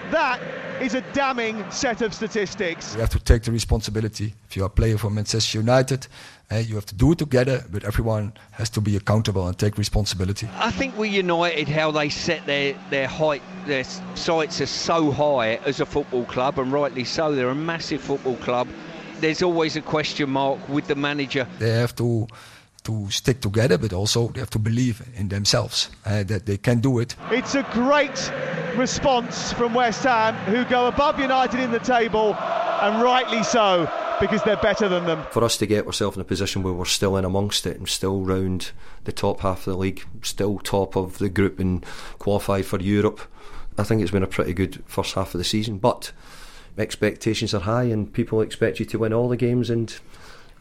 That 0.10 0.40
is 0.82 0.94
a 0.94 1.02
damning 1.14 1.64
set 1.72 2.02
of 2.02 2.14
statistics. 2.14 2.94
You 2.94 3.02
have 3.02 3.10
to 3.12 3.20
take 3.20 3.44
the 3.44 3.52
responsibility. 3.52 4.34
If 4.50 4.56
you're 4.56 4.66
a 4.66 4.70
player 4.70 4.98
for 4.98 5.10
Manchester 5.10 5.58
United, 5.60 6.08
uh, 6.52 6.58
you 6.58 6.76
have 6.76 6.86
to 6.88 6.96
do 6.96 7.14
it 7.14 7.18
together, 7.18 7.64
but 7.72 7.84
everyone 7.84 8.34
has 8.52 8.70
to 8.72 8.82
be 8.82 8.96
accountable 8.96 9.48
and 9.48 9.58
take 9.58 9.78
responsibility. 9.78 10.48
I 10.58 10.72
think 10.72 10.98
with 10.98 11.12
United, 11.12 11.68
how 11.68 11.92
they 11.92 12.10
set 12.10 12.46
their, 12.46 12.76
their 12.90 13.08
height, 13.08 13.42
their 13.66 13.84
sights 13.84 14.62
are 14.62 14.66
so 14.66 15.12
high 15.12 15.56
as 15.66 15.80
a 15.80 15.86
football 15.86 16.26
club, 16.26 16.60
and 16.60 16.72
rightly 16.72 17.04
so. 17.04 17.34
They're 17.34 17.50
a 17.50 17.56
massive 17.56 18.02
football 18.02 18.38
club. 18.38 18.68
There's 19.20 19.42
always 19.42 19.76
a 19.76 19.82
question 19.82 20.30
mark 20.30 20.68
with 20.68 20.88
the 20.88 20.96
manager. 20.96 21.48
They 21.58 21.72
have 21.72 21.96
to 21.96 22.28
to 22.86 23.10
stick 23.12 23.42
together, 23.42 23.78
but 23.78 23.94
also 23.94 24.30
they 24.30 24.40
have 24.40 24.50
to 24.52 24.60
believe 24.60 25.06
in 25.16 25.28
themselves 25.28 25.90
uh, 26.06 26.24
that 26.24 26.46
they 26.46 26.58
can 26.58 26.80
do 26.80 27.00
it. 27.00 27.16
It's 27.30 27.56
a 27.56 27.64
great 27.72 28.32
response 28.78 29.52
from 29.54 29.74
West 29.74 30.04
Ham, 30.04 30.36
who 30.46 30.66
go 30.66 30.88
above 30.88 31.20
United 31.20 31.60
in 31.60 31.72
the 31.72 31.80
table, 31.80 32.36
and 32.36 33.04
rightly 33.04 33.44
so, 33.44 33.90
because 34.20 34.42
they're 34.44 34.58
better 34.58 34.88
than 34.88 35.06
them. 35.06 35.24
For 35.32 35.44
us 35.44 35.58
to 35.58 35.66
get 35.66 35.86
ourselves 35.86 36.18
in 36.18 36.22
a 36.22 36.26
position 36.26 36.64
where 36.64 36.74
we're 36.74 36.86
still 36.86 37.18
in 37.18 37.26
amongst 37.26 37.66
it 37.66 37.78
and 37.78 37.88
still 37.88 38.22
round 38.22 38.72
the 39.04 39.12
top 39.12 39.42
half 39.42 39.60
of 39.68 39.74
the 39.74 39.78
league, 39.78 40.04
still 40.22 40.60
top 40.60 40.96
of 40.96 41.18
the 41.18 41.30
group 41.30 41.60
and 41.60 41.86
qualified 42.20 42.66
for 42.66 42.80
Europe, 42.80 43.22
I 43.78 43.84
think 43.84 44.02
it's 44.02 44.12
been 44.12 44.24
a 44.24 44.28
pretty 44.28 44.54
good 44.54 44.84
first 44.86 45.16
half 45.16 45.34
of 45.34 45.38
the 45.38 45.44
season. 45.44 45.80
But 45.80 46.12
expectations 46.78 47.54
are 47.54 47.62
high, 47.62 47.84
and 47.84 48.12
people 48.12 48.42
expect 48.42 48.80
you 48.80 48.86
to 48.86 49.00
win 49.00 49.14
all 49.14 49.30
the 49.30 49.38
games 49.38 49.70
and 49.70 49.98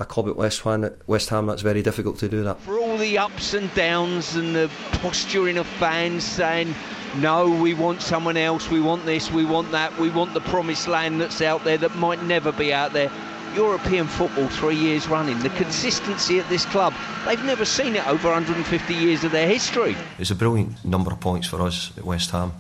a 0.01 0.05
club 0.05 0.29
at 0.29 0.37
West 0.37 0.61
Ham, 0.63 0.91
West 1.07 1.29
Ham, 1.29 1.47
that's 1.47 1.63
very 1.63 1.83
difficult 1.83 2.19
to 2.19 2.29
do 2.29 2.43
that. 2.45 2.61
For 2.61 2.79
all 2.79 2.97
the 2.97 3.17
ups 3.19 3.55
and 3.55 3.73
downs 3.75 4.35
and 4.35 4.55
the 4.55 4.71
posturing 4.95 5.57
of 5.57 5.67
fans 5.67 6.25
saying, 6.25 6.75
no, 7.17 7.49
we 7.49 7.75
want 7.75 8.03
someone 8.03 8.37
else, 8.37 8.71
we 8.71 8.81
want 8.81 9.07
this, 9.07 9.31
we 9.31 9.45
want 9.45 9.71
that, 9.71 9.97
we 9.99 10.11
want 10.11 10.35
the 10.35 10.41
promised 10.41 10.89
land 10.89 11.21
that's 11.21 11.41
out 11.41 11.63
there 11.63 11.79
that 11.79 11.95
might 11.97 12.23
never 12.25 12.51
be 12.51 12.73
out 12.73 12.93
there. 12.93 13.11
European 13.55 14.09
football 14.09 14.49
three 14.49 14.75
years 14.75 15.07
running, 15.07 15.39
the 15.39 15.51
consistency 15.51 16.41
at 16.41 16.49
this 16.49 16.65
club, 16.67 16.93
they've 17.25 17.45
never 17.45 17.65
seen 17.65 17.95
it 17.95 18.05
over 18.09 18.29
150 18.29 18.95
years 18.95 19.23
of 19.23 19.31
their 19.31 19.47
history. 19.47 19.95
It's 20.19 20.33
a 20.33 20.35
brilliant 20.35 20.85
number 20.85 21.13
of 21.13 21.21
points 21.21 21.47
for 21.47 21.63
us 21.63 21.93
at 21.97 22.05
West 22.05 22.33
Ham 22.33 22.53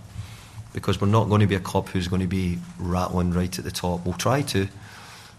because 0.72 1.00
we're 1.00 1.08
not 1.08 1.28
going 1.28 1.40
to 1.40 1.48
be 1.48 1.56
a 1.56 1.60
club 1.60 1.88
who's 1.88 2.06
going 2.06 2.22
to 2.22 2.28
be 2.28 2.58
rattling 2.78 3.32
right 3.32 3.58
at 3.58 3.64
the 3.64 3.72
top. 3.72 4.04
We'll 4.04 4.14
try 4.14 4.42
to, 4.42 4.68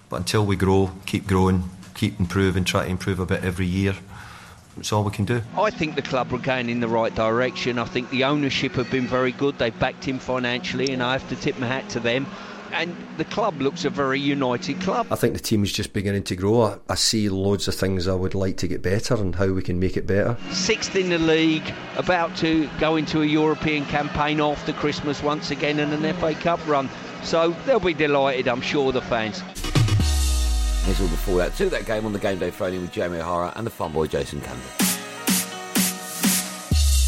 but 0.09 0.17
until 0.17 0.45
we 0.45 0.57
grow, 0.57 0.91
keep 1.05 1.25
growing, 1.25 1.69
keep 1.95 2.19
improving, 2.19 2.63
try 2.63 2.83
to 2.85 2.89
improve 2.89 3.19
a 3.19 3.25
bit 3.25 3.43
every 3.43 3.65
year. 3.65 3.95
It's 4.77 4.91
all 4.91 5.03
we 5.03 5.11
can 5.11 5.25
do. 5.25 5.41
I 5.57 5.69
think 5.69 5.95
the 5.95 6.01
club 6.01 6.33
are 6.33 6.37
going 6.37 6.69
in 6.69 6.81
the 6.81 6.87
right 6.87 7.15
direction. 7.15 7.79
I 7.79 7.85
think 7.85 8.09
the 8.09 8.25
ownership 8.25 8.73
have 8.73 8.91
been 8.91 9.07
very 9.07 9.31
good. 9.31 9.57
They've 9.57 9.77
backed 9.79 10.03
him 10.03 10.19
financially, 10.19 10.91
and 10.91 11.01
I 11.01 11.13
have 11.13 11.27
to 11.29 11.35
tip 11.37 11.57
my 11.57 11.67
hat 11.67 11.87
to 11.89 11.99
them. 11.99 12.27
And 12.73 12.93
the 13.17 13.23
club 13.23 13.61
looks 13.61 13.85
a 13.85 13.89
very 13.89 14.19
united 14.19 14.81
club. 14.81 15.07
I 15.09 15.15
think 15.15 15.33
the 15.33 15.39
team 15.39 15.63
is 15.63 15.71
just 15.71 15.93
beginning 15.93 16.23
to 16.23 16.35
grow. 16.35 16.61
I, 16.63 16.77
I 16.89 16.95
see 16.95 17.29
loads 17.29 17.69
of 17.69 17.75
things 17.75 18.05
I 18.07 18.15
would 18.15 18.35
like 18.35 18.57
to 18.57 18.67
get 18.67 18.81
better 18.81 19.15
and 19.15 19.33
how 19.33 19.47
we 19.47 19.61
can 19.61 19.79
make 19.79 19.95
it 19.95 20.05
better. 20.05 20.35
Sixth 20.51 20.93
in 20.97 21.09
the 21.09 21.19
league, 21.19 21.73
about 21.95 22.35
to 22.37 22.69
go 22.79 22.97
into 22.97 23.21
a 23.21 23.25
European 23.25 23.85
campaign 23.85 24.41
after 24.41 24.73
Christmas 24.73 25.23
once 25.23 25.51
again 25.51 25.79
and 25.79 25.93
an 25.93 26.13
FA 26.15 26.33
Cup 26.33 26.59
run. 26.67 26.89
So 27.23 27.51
they'll 27.65 27.79
be 27.79 27.93
delighted, 27.93 28.49
I'm 28.49 28.61
sure, 28.61 28.91
the 28.91 29.01
fans. 29.01 29.41
Here's 30.85 31.01
all 31.01 31.07
the 31.07 31.17
fallout 31.17 31.55
to 31.55 31.67
that 31.71 31.87
game 31.87 32.05
on 32.05 32.13
the 32.13 32.19
game 32.19 32.37
day 32.37 32.51
phone 32.51 32.79
with 32.79 32.91
Jamie 32.91 33.17
O'Hara 33.17 33.51
and 33.55 33.65
the 33.65 33.71
fun 33.71 33.91
boy 33.91 34.05
Jason 34.05 34.39
Cundy. 34.39 34.85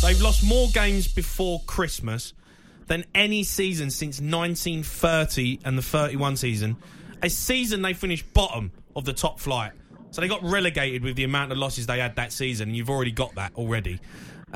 They've 0.01 0.19
lost 0.19 0.43
more 0.43 0.67
games 0.69 1.07
before 1.07 1.61
Christmas 1.67 2.33
than 2.87 3.05
any 3.13 3.43
season 3.43 3.91
since 3.91 4.19
1930 4.19 5.59
and 5.63 5.77
the 5.77 5.83
31 5.83 6.37
season. 6.37 6.77
A 7.21 7.29
season 7.29 7.83
they 7.83 7.93
finished 7.93 8.33
bottom 8.33 8.71
of 8.95 9.05
the 9.05 9.13
top 9.13 9.39
flight. 9.39 9.73
So 10.09 10.21
they 10.21 10.27
got 10.27 10.41
relegated 10.41 11.03
with 11.03 11.15
the 11.15 11.25
amount 11.25 11.51
of 11.51 11.59
losses 11.59 11.85
they 11.85 11.99
had 11.99 12.15
that 12.15 12.33
season, 12.33 12.69
and 12.69 12.75
you've 12.75 12.89
already 12.89 13.11
got 13.11 13.35
that 13.35 13.53
already. 13.53 13.99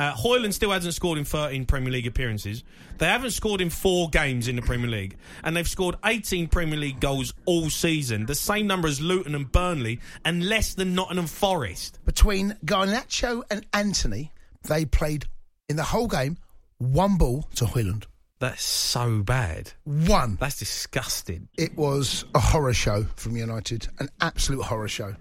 Uh, 0.01 0.15
Højlund 0.15 0.51
still 0.51 0.71
hasn't 0.71 0.95
scored 0.95 1.19
in 1.19 1.25
13 1.25 1.67
Premier 1.67 1.91
League 1.91 2.07
appearances. 2.07 2.63
They 2.97 3.05
haven't 3.05 3.31
scored 3.31 3.61
in 3.61 3.69
four 3.69 4.09
games 4.09 4.47
in 4.47 4.55
the 4.55 4.63
Premier 4.63 4.89
League. 4.89 5.15
And 5.43 5.55
they've 5.55 5.67
scored 5.67 5.95
18 6.03 6.47
Premier 6.47 6.79
League 6.79 6.99
goals 6.99 7.35
all 7.45 7.69
season, 7.69 8.25
the 8.25 8.33
same 8.33 8.65
number 8.65 8.87
as 8.87 8.99
Luton 8.99 9.35
and 9.35 9.51
Burnley, 9.51 9.99
and 10.25 10.49
less 10.49 10.73
than 10.73 10.95
Nottingham 10.95 11.27
Forest. 11.27 11.99
Between 12.03 12.57
Garnacho 12.65 13.43
and 13.51 13.63
Antony, 13.73 14.31
they 14.63 14.85
played 14.85 15.25
in 15.69 15.75
the 15.75 15.83
whole 15.83 16.07
game 16.07 16.39
one 16.79 17.19
ball 17.19 17.47
to 17.57 17.65
Højlund. 17.65 18.05
That's 18.39 18.63
so 18.63 19.21
bad. 19.21 19.71
One. 19.83 20.35
That's 20.39 20.57
disgusting. 20.57 21.47
It 21.59 21.77
was 21.77 22.25
a 22.33 22.39
horror 22.39 22.73
show 22.73 23.03
from 23.17 23.37
United, 23.37 23.87
an 23.99 24.09
absolute 24.19 24.63
horror 24.63 24.87
show. 24.87 25.15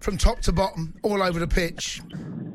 From 0.00 0.16
top 0.16 0.40
to 0.42 0.52
bottom, 0.52 0.94
all 1.02 1.22
over 1.22 1.38
the 1.38 1.46
pitch. 1.46 2.00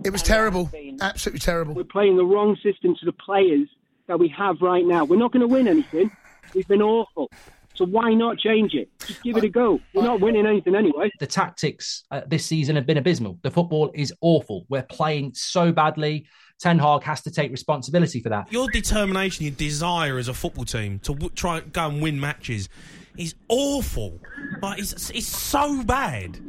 It 0.04 0.10
was 0.10 0.24
terrible. 0.24 0.72
Absolutely 1.02 1.40
terrible. 1.40 1.74
We're 1.74 1.84
playing 1.84 2.18
the 2.18 2.26
wrong 2.26 2.56
system 2.64 2.96
to 2.96 3.06
the 3.06 3.12
players 3.14 3.68
that 4.08 4.20
we 4.20 4.28
have 4.30 4.62
right 4.62 4.86
now. 4.86 5.04
We're 5.04 5.18
not 5.18 5.32
going 5.32 5.42
to 5.42 5.48
win 5.48 5.68
anything. 5.68 6.12
We've 6.54 6.68
been 6.68 6.82
awful. 6.82 7.30
So 7.74 7.86
why 7.86 8.14
not 8.14 8.38
change 8.38 8.74
it? 8.74 8.90
Just 9.00 9.24
give 9.24 9.38
it 9.38 9.44
a 9.44 9.50
go. 9.50 9.80
We're 9.94 10.04
not 10.04 10.20
winning 10.20 10.46
anything 10.46 10.76
anyway. 10.76 11.10
The 11.20 11.28
tactics 11.28 12.04
uh, 12.12 12.22
this 12.28 12.46
season 12.46 12.76
have 12.76 12.86
been 12.86 12.98
abysmal. 12.98 13.40
The 13.42 13.52
football 13.52 13.92
is 13.94 14.14
awful. 14.22 14.66
We're 14.70 14.84
playing 14.84 15.34
so 15.34 15.72
badly. 15.72 16.28
Ten 16.60 16.78
Hag 16.78 17.04
has 17.04 17.22
to 17.22 17.32
take 17.32 17.50
responsibility 17.50 18.20
for 18.20 18.30
that. 18.30 18.52
Your 18.52 18.70
determination, 18.70 19.46
your 19.46 19.56
desire 19.56 20.18
as 20.18 20.28
a 20.28 20.34
football 20.34 20.66
team 20.66 21.00
to 21.00 21.14
w- 21.14 21.32
try 21.34 21.58
and 21.58 21.74
go 21.74 21.88
and 21.88 22.04
win 22.04 22.20
matches 22.20 22.70
is 23.18 23.34
awful. 23.48 24.20
Like 24.62 24.80
it's 24.80 25.10
it's 25.10 25.28
so 25.28 25.82
bad. 25.84 26.40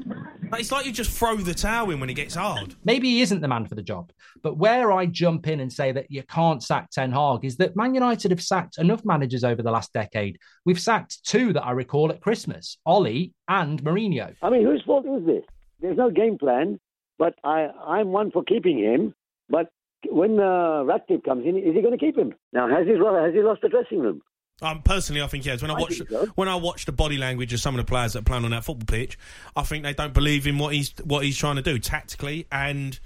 Like, 0.52 0.60
it's 0.60 0.70
like 0.70 0.84
you 0.84 0.92
just 0.92 1.10
throw 1.10 1.36
the 1.36 1.54
towel 1.54 1.90
in 1.92 1.98
when 1.98 2.10
it 2.10 2.14
gets 2.14 2.34
hard. 2.34 2.74
Maybe 2.84 3.08
he 3.08 3.22
isn't 3.22 3.40
the 3.40 3.48
man 3.48 3.64
for 3.64 3.74
the 3.74 3.82
job. 3.82 4.12
But 4.42 4.58
where 4.58 4.92
I 4.92 5.06
jump 5.06 5.48
in 5.48 5.60
and 5.60 5.72
say 5.72 5.92
that 5.92 6.10
you 6.10 6.22
can't 6.24 6.62
sack 6.62 6.90
Ten 6.90 7.10
Hag 7.10 7.46
is 7.46 7.56
that 7.56 7.74
Man 7.74 7.94
United 7.94 8.30
have 8.32 8.42
sacked 8.42 8.76
enough 8.76 9.02
managers 9.02 9.44
over 9.44 9.62
the 9.62 9.70
last 9.70 9.94
decade. 9.94 10.38
We've 10.66 10.78
sacked 10.78 11.24
two 11.24 11.54
that 11.54 11.64
I 11.64 11.70
recall 11.70 12.10
at 12.10 12.20
Christmas, 12.20 12.76
Ole 12.84 13.30
and 13.48 13.82
Mourinho. 13.82 14.34
I 14.42 14.50
mean, 14.50 14.66
whose 14.66 14.82
fault 14.84 15.06
is 15.06 15.24
this? 15.24 15.42
There's 15.80 15.96
no 15.96 16.10
game 16.10 16.36
plan, 16.36 16.78
but 17.18 17.34
I, 17.42 17.68
I'm 17.86 18.08
one 18.08 18.30
for 18.30 18.44
keeping 18.44 18.78
him. 18.78 19.14
But 19.48 19.70
when 20.10 20.38
uh, 20.38 20.84
Ratcliffe 20.84 21.22
comes 21.24 21.46
in, 21.46 21.56
is 21.56 21.74
he 21.74 21.80
going 21.80 21.98
to 21.98 22.04
keep 22.04 22.18
him? 22.18 22.34
Now, 22.52 22.68
has 22.68 22.86
he, 22.86 22.92
has 22.92 23.32
he 23.32 23.40
lost 23.40 23.62
the 23.62 23.70
dressing 23.70 24.00
room? 24.00 24.20
Um, 24.62 24.82
personally, 24.82 25.22
I 25.22 25.26
think 25.26 25.44
yes. 25.44 25.62
When 25.62 25.70
I, 25.70 25.74
I 25.74 25.80
watch 25.80 25.98
think 25.98 26.08
so. 26.08 26.26
when 26.34 26.48
I 26.48 26.54
watch 26.54 26.84
the 26.84 26.92
body 26.92 27.18
language 27.18 27.52
of 27.52 27.60
some 27.60 27.74
of 27.74 27.84
the 27.84 27.88
players 27.88 28.12
that 28.12 28.20
are 28.20 28.24
playing 28.24 28.44
on 28.44 28.52
that 28.52 28.64
football 28.64 28.86
pitch, 28.86 29.18
I 29.56 29.62
think 29.62 29.84
they 29.84 29.94
don't 29.94 30.14
believe 30.14 30.46
in 30.46 30.58
what 30.58 30.74
he's 30.74 30.94
what 31.04 31.24
he's 31.24 31.36
trying 31.36 31.56
to 31.56 31.62
do 31.62 31.78
tactically 31.78 32.46
and 32.52 32.98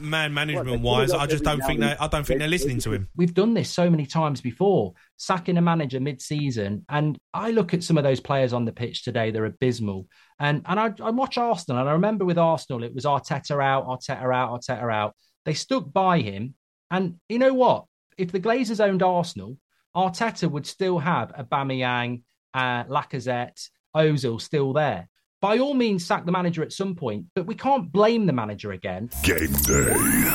man 0.00 0.34
management 0.34 0.82
Well, 0.82 0.98
wise. 0.98 1.12
I 1.12 1.26
just 1.26 1.44
don't 1.44 1.58
now 1.58 1.66
think 1.66 1.80
and 1.80 1.90
they 1.90 1.96
I 1.96 2.08
don't 2.08 2.26
think 2.26 2.40
they're 2.40 2.48
listening 2.48 2.78
to 2.80 2.92
him. 2.92 3.08
We've 3.16 3.34
done 3.34 3.54
this 3.54 3.70
so 3.70 3.88
many 3.88 4.06
times 4.06 4.40
before, 4.40 4.94
sacking 5.16 5.56
a 5.56 5.62
manager 5.62 6.00
mid-season, 6.00 6.84
and 6.88 7.18
I 7.32 7.50
look 7.50 7.74
at 7.74 7.82
some 7.82 7.98
of 7.98 8.04
those 8.04 8.20
players 8.20 8.52
on 8.52 8.64
the 8.64 8.72
pitch 8.72 9.02
today; 9.04 9.30
they're 9.30 9.44
abysmal. 9.44 10.08
And 10.38 10.62
and 10.66 10.78
I, 10.78 10.92
I 11.02 11.10
watch 11.10 11.38
Arsenal, 11.38 11.80
and 11.80 11.88
I 11.88 11.92
remember 11.92 12.24
with 12.24 12.38
Arsenal, 12.38 12.82
it 12.82 12.94
was 12.94 13.04
Arteta 13.04 13.62
out, 13.62 13.86
Arteta 13.86 14.34
out, 14.34 14.60
Arteta 14.60 14.92
out. 14.92 15.14
They 15.44 15.54
stuck 15.54 15.92
by 15.92 16.20
him, 16.20 16.54
and 16.90 17.16
you 17.28 17.38
know 17.38 17.54
what? 17.54 17.86
If 18.18 18.30
the 18.30 18.40
Glazers 18.40 18.84
owned 18.84 19.02
Arsenal, 19.02 19.56
Arteta 19.96 20.50
would 20.50 20.66
still 20.66 20.98
have 20.98 21.32
Aubameyang, 21.34 22.22
uh, 22.54 22.84
Lacazette, 22.84 23.68
Ozil 23.94 24.40
still 24.40 24.72
there. 24.72 25.08
By 25.42 25.58
all 25.58 25.74
means, 25.74 26.06
sack 26.06 26.24
the 26.24 26.30
manager 26.30 26.62
at 26.62 26.72
some 26.72 26.94
point, 26.94 27.26
but 27.34 27.46
we 27.46 27.56
can't 27.56 27.90
blame 27.90 28.26
the 28.26 28.32
manager 28.32 28.70
again. 28.70 29.10
Game 29.24 29.52
day. 29.66 29.92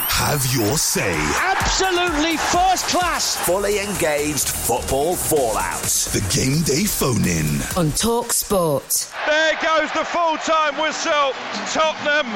Have 0.10 0.46
your 0.54 0.78
say. 0.78 1.16
Absolutely 1.40 2.36
first 2.36 2.88
class. 2.90 3.38
Fully 3.46 3.80
engaged 3.80 4.50
football 4.50 5.16
fallout. 5.16 5.82
The 6.12 6.20
game 6.36 6.62
day 6.64 6.84
phone 6.84 7.26
in. 7.26 7.62
On 7.78 7.90
Talk 7.94 8.34
Sport. 8.34 9.14
There 9.26 9.54
goes 9.64 9.90
the 9.94 10.04
full 10.04 10.36
time 10.40 10.78
whistle. 10.78 11.32
Tottenham 11.72 12.28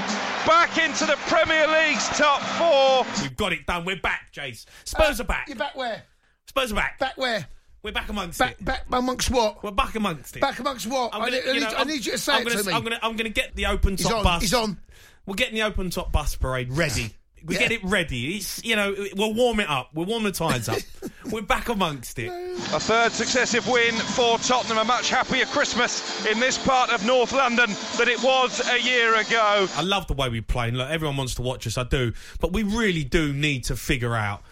back 0.47 0.77
into 0.77 1.05
the 1.05 1.17
Premier 1.27 1.67
League's 1.67 2.07
top 2.17 2.39
four. 2.55 3.05
We've 3.21 3.35
got 3.35 3.51
it 3.51 3.65
done. 3.65 3.83
We're 3.83 3.99
back, 3.99 4.31
Jace. 4.33 4.63
Spurs 4.85 5.19
are 5.19 5.25
back. 5.25 5.49
You're 5.49 5.57
back 5.57 5.75
where? 5.75 6.03
Spurs 6.48 6.71
are 6.71 6.75
back. 6.75 7.00
Back 7.00 7.17
where? 7.17 7.45
We're 7.83 7.91
back 7.91 8.10
amongst 8.10 8.38
back, 8.38 8.51
it. 8.60 8.65
Back 8.65 8.86
amongst 8.91 9.31
what? 9.31 9.63
We're 9.63 9.71
back 9.71 9.95
amongst 9.95 10.36
it. 10.36 10.41
Back 10.41 10.60
amongst 10.60 10.86
what? 10.88 11.13
I'm 11.15 11.21
I, 11.21 11.25
gonna- 11.31 11.45
need, 11.45 11.53
you 11.55 11.60
know, 11.62 11.74
I 11.75 11.83
need 11.83 12.05
you 12.05 12.12
to 12.12 12.17
say 12.17 12.33
I'm 12.33 12.41
it 12.41 12.50
gonna, 12.50 12.57
to 12.63 12.67
me. 12.69 12.74
I'm 12.74 12.83
gonna, 12.83 13.00
I'm 13.01 13.15
gonna 13.15 13.29
get 13.29 13.55
the 13.55 13.67
open 13.67 13.91
He's 13.98 14.05
top 14.05 14.17
on, 14.19 14.24
bus. 14.24 14.41
he's 14.41 14.53
on. 14.53 14.77
We're 15.25 15.36
getting 15.36 15.55
the 15.55 15.63
open 15.63 15.89
top 15.89 16.12
bus 16.12 16.36
parade 16.36 16.71
ready. 16.74 17.15
We 17.43 17.55
Yeah. 17.55 17.62
get 17.62 17.71
it 17.71 17.83
ready. 17.83 18.36
It's 18.36 18.63
you 18.63 18.75
know 18.75 18.93
we'll 19.15 19.33
warm 19.33 19.60
it 19.62 19.67
up. 19.67 19.89
We'll 19.95 20.05
warm 20.05 20.21
the 20.24 20.31
tyres 20.31 20.69
up. 20.69 20.77
We're 21.31 21.41
back 21.41 21.69
amongst 21.69 22.19
it. 22.19 22.27
A 22.29 22.79
third 22.79 23.12
successive 23.13 23.67
win 23.67 23.95
for 23.95 24.38
Tottenham. 24.39 24.77
A 24.77 24.83
much 24.83 25.10
happier 25.10 25.45
Christmas 25.45 26.24
in 26.27 26.39
this 26.39 26.63
part 26.63 26.91
of 26.91 27.03
North 27.03 27.31
London 27.31 27.69
than 27.98 28.10
it 28.10 28.21
was 28.21 28.60
a 28.69 28.79
year 28.79 29.15
ago. 29.15 29.67
I 29.75 29.81
love 29.81 30.05
the 30.05 30.13
way 30.13 30.29
we 30.29 30.41
play. 30.41 30.67
And 30.67 30.77
look, 30.77 30.89
everyone 30.91 31.17
wants 31.17 31.33
to 31.36 31.41
watch 31.41 31.65
us. 31.65 31.79
I 31.79 31.83
do, 31.83 32.13
but 32.39 32.53
we 32.53 32.62
really 32.62 33.03
do 33.03 33.33
need 33.33 33.63
to 33.65 33.75
figure 33.75 34.15
out, 34.15 34.43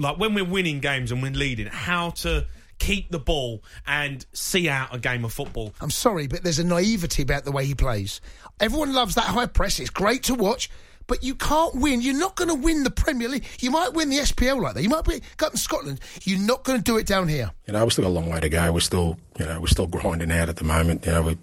like 0.00 0.18
when 0.18 0.34
we're 0.34 0.44
winning 0.44 0.80
games 0.80 1.12
and 1.12 1.22
we're 1.22 1.32
leading, 1.32 1.66
how 1.66 2.10
to 2.10 2.46
keep 2.78 3.10
the 3.10 3.18
ball 3.18 3.62
and 3.86 4.24
see 4.32 4.68
out 4.68 4.94
a 4.94 4.98
game 4.98 5.24
of 5.24 5.32
football. 5.32 5.74
I'm 5.80 5.90
sorry, 5.90 6.26
but 6.26 6.42
there's 6.42 6.58
a 6.58 6.64
naivety 6.64 7.22
about 7.22 7.44
the 7.44 7.52
way 7.52 7.66
he 7.66 7.74
plays. 7.74 8.20
Everyone 8.58 8.94
loves 8.94 9.14
that 9.14 9.24
high 9.24 9.46
press. 9.46 9.78
It's 9.78 9.90
great 9.90 10.22
to 10.24 10.34
watch, 10.34 10.70
but 11.06 11.22
you 11.22 11.34
can't 11.34 11.74
win. 11.74 12.00
You're 12.00 12.18
not 12.18 12.36
going 12.36 12.48
to 12.48 12.54
win 12.54 12.82
the 12.82 12.90
Premier 12.90 13.28
League. 13.28 13.44
You 13.60 13.70
might 13.70 13.92
win 13.92 14.08
the 14.08 14.18
SPL 14.18 14.62
like 14.62 14.74
that. 14.74 14.82
You 14.82 14.88
might 14.88 15.04
be 15.04 15.20
got 15.36 15.52
in 15.52 15.58
Scotland. 15.58 16.00
You're 16.22 16.40
not 16.40 16.64
going 16.64 16.78
to 16.78 16.84
do 16.84 16.96
it 16.96 17.06
down 17.06 17.28
here. 17.28 17.50
You 17.66 17.74
know, 17.74 17.84
we've 17.84 17.92
still 17.92 18.04
got 18.04 18.10
a 18.10 18.12
long 18.12 18.30
way 18.30 18.40
to 18.40 18.48
go. 18.48 18.72
We're 18.72 18.80
still, 18.80 19.18
you 19.38 19.44
know, 19.44 19.60
we're 19.60 19.66
still 19.66 19.86
grinding 19.86 20.32
out 20.32 20.48
at 20.48 20.56
the 20.56 20.64
moment. 20.64 21.04
You 21.04 21.12
know, 21.12 21.22
we, 21.22 21.38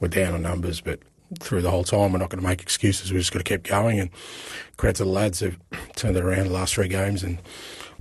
we're 0.00 0.08
down 0.08 0.34
on 0.34 0.42
numbers, 0.42 0.80
but 0.80 1.00
through 1.38 1.62
the 1.62 1.70
whole 1.70 1.84
time. 1.84 2.12
We're 2.12 2.18
not 2.18 2.30
going 2.30 2.42
to 2.42 2.46
make 2.48 2.62
excuses. 2.62 3.12
We're 3.12 3.18
just 3.18 3.32
going 3.32 3.42
to 3.42 3.48
keep 3.48 3.64
going. 3.64 3.98
And 3.98 4.10
credit 4.76 4.96
to 4.96 5.04
the 5.04 5.10
lads 5.10 5.40
who've 5.40 5.58
turned 5.96 6.16
it 6.16 6.24
around 6.24 6.46
the 6.46 6.52
last 6.52 6.74
three 6.74 6.88
games, 6.88 7.22
and 7.22 7.38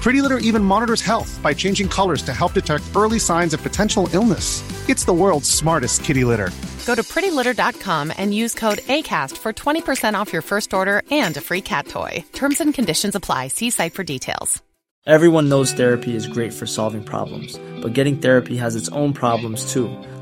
Pretty 0.00 0.22
Litter 0.22 0.38
even 0.38 0.64
monitors 0.64 1.02
health 1.02 1.38
by 1.42 1.52
changing 1.52 1.88
colors 1.88 2.22
to 2.22 2.32
help 2.32 2.54
detect 2.54 2.84
early 2.96 3.18
signs 3.18 3.52
of 3.52 3.62
potential 3.62 4.08
illness. 4.12 4.62
It's 4.88 5.04
the 5.04 5.12
world's 5.12 5.50
smartest 5.50 6.04
kitty 6.04 6.24
litter. 6.24 6.50
Go 6.86 6.94
to 6.94 7.02
prettylitter.com 7.02 8.12
and 8.16 8.34
use 8.34 8.54
code 8.54 8.78
ACAST 8.78 9.36
for 9.36 9.52
20% 9.52 10.14
off 10.14 10.32
your 10.32 10.42
first 10.42 10.72
order 10.72 11.02
and 11.10 11.36
a 11.36 11.40
free 11.40 11.60
cat 11.60 11.86
toy. 11.86 12.24
Terms 12.32 12.60
and 12.60 12.72
conditions 12.72 13.14
apply. 13.14 13.48
See 13.48 13.70
site 13.70 13.94
for 13.94 14.02
details. 14.02 14.62
Everyone 15.06 15.48
knows 15.48 15.72
therapy 15.72 16.14
is 16.14 16.26
great 16.26 16.52
for 16.52 16.66
solving 16.66 17.02
problems, 17.02 17.58
but 17.82 17.94
getting 17.94 18.18
therapy 18.18 18.56
has 18.58 18.76
its 18.76 18.90
own 18.90 19.14
problems 19.14 19.72
too, 19.72 19.88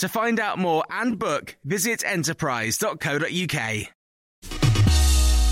To 0.00 0.08
find 0.08 0.38
out 0.38 0.58
more 0.58 0.84
and 0.90 1.18
book, 1.18 1.56
visit 1.64 2.04
enterprise.co.uk. 2.04 3.54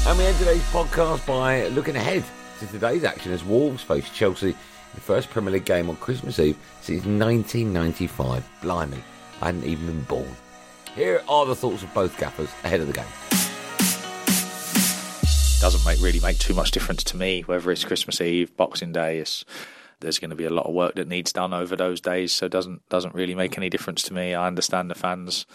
And 0.06 0.18
we 0.18 0.24
end 0.26 0.38
today's 0.38 0.62
podcast 0.64 1.26
by 1.26 1.68
looking 1.68 1.96
ahead 1.96 2.22
to 2.60 2.66
today's 2.66 3.04
action 3.04 3.32
as 3.32 3.42
Wolves 3.42 3.82
face 3.82 4.10
Chelsea 4.10 4.50
in 4.50 4.56
the 4.94 5.00
first 5.00 5.30
Premier 5.30 5.52
League 5.54 5.64
game 5.64 5.88
on 5.88 5.96
Christmas 5.96 6.38
Eve 6.38 6.58
since 6.82 7.06
1995. 7.06 8.46
Blimey, 8.60 9.02
I 9.40 9.46
hadn't 9.46 9.64
even 9.64 9.86
been 9.86 10.02
born. 10.02 10.36
Here 10.94 11.22
are 11.26 11.46
the 11.46 11.56
thoughts 11.56 11.82
of 11.82 11.94
both 11.94 12.18
gaffers 12.18 12.50
ahead 12.64 12.82
of 12.82 12.86
the 12.86 12.92
game. 12.92 13.06
Doesn't 15.58 15.86
make 15.86 16.02
really 16.02 16.20
make 16.20 16.38
too 16.38 16.52
much 16.52 16.70
difference 16.70 17.02
to 17.04 17.16
me 17.16 17.40
whether 17.40 17.70
it's 17.70 17.84
Christmas 17.84 18.20
Eve, 18.20 18.54
Boxing 18.58 18.92
Day. 18.92 19.20
It's, 19.20 19.46
there's 20.04 20.20
going 20.20 20.30
to 20.30 20.36
be 20.36 20.44
a 20.44 20.50
lot 20.50 20.66
of 20.66 20.74
work 20.74 20.94
that 20.94 21.08
needs 21.08 21.32
done 21.32 21.52
over 21.52 21.74
those 21.74 22.00
days, 22.00 22.32
so 22.32 22.46
it 22.46 22.52
doesn't 22.52 22.88
doesn't 22.88 23.14
really 23.14 23.34
make 23.34 23.58
any 23.58 23.68
difference 23.68 24.02
to 24.04 24.14
me. 24.14 24.34
I 24.34 24.46
understand 24.46 24.90
the 24.90 24.94
fans 24.94 25.46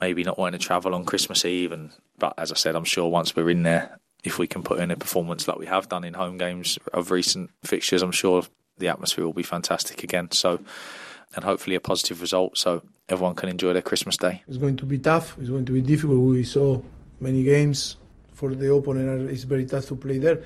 maybe 0.00 0.22
not 0.22 0.38
wanting 0.38 0.58
to 0.58 0.64
travel 0.64 0.94
on 0.94 1.04
Christmas 1.04 1.44
Eve, 1.44 1.72
and 1.72 1.90
but 2.18 2.34
as 2.38 2.52
I 2.52 2.54
said, 2.54 2.76
I'm 2.76 2.84
sure 2.84 3.08
once 3.08 3.34
we're 3.34 3.50
in 3.50 3.64
there, 3.64 3.98
if 4.22 4.38
we 4.38 4.46
can 4.46 4.62
put 4.62 4.78
in 4.80 4.90
a 4.90 4.96
performance 4.96 5.48
like 5.48 5.58
we 5.58 5.66
have 5.66 5.88
done 5.88 6.04
in 6.04 6.14
home 6.14 6.38
games 6.38 6.78
of 6.92 7.10
recent 7.10 7.50
fixtures, 7.64 8.02
I'm 8.02 8.12
sure 8.12 8.44
the 8.78 8.88
atmosphere 8.88 9.24
will 9.24 9.32
be 9.32 9.42
fantastic 9.42 10.02
again. 10.02 10.30
So, 10.30 10.60
and 11.34 11.44
hopefully 11.44 11.76
a 11.76 11.80
positive 11.80 12.20
result, 12.20 12.58
so 12.58 12.82
everyone 13.08 13.34
can 13.34 13.48
enjoy 13.48 13.72
their 13.72 13.82
Christmas 13.82 14.16
day. 14.16 14.42
It's 14.48 14.56
going 14.56 14.76
to 14.78 14.86
be 14.86 14.98
tough. 14.98 15.36
It's 15.38 15.50
going 15.50 15.66
to 15.66 15.72
be 15.72 15.82
difficult. 15.82 16.20
We 16.20 16.44
saw 16.44 16.80
many 17.20 17.42
games 17.42 17.96
for 18.40 18.54
the 18.54 18.72
opponent. 18.72 19.30
It's 19.30 19.44
very 19.44 19.66
tough 19.66 19.86
to 19.88 19.96
play 19.96 20.18
there, 20.18 20.38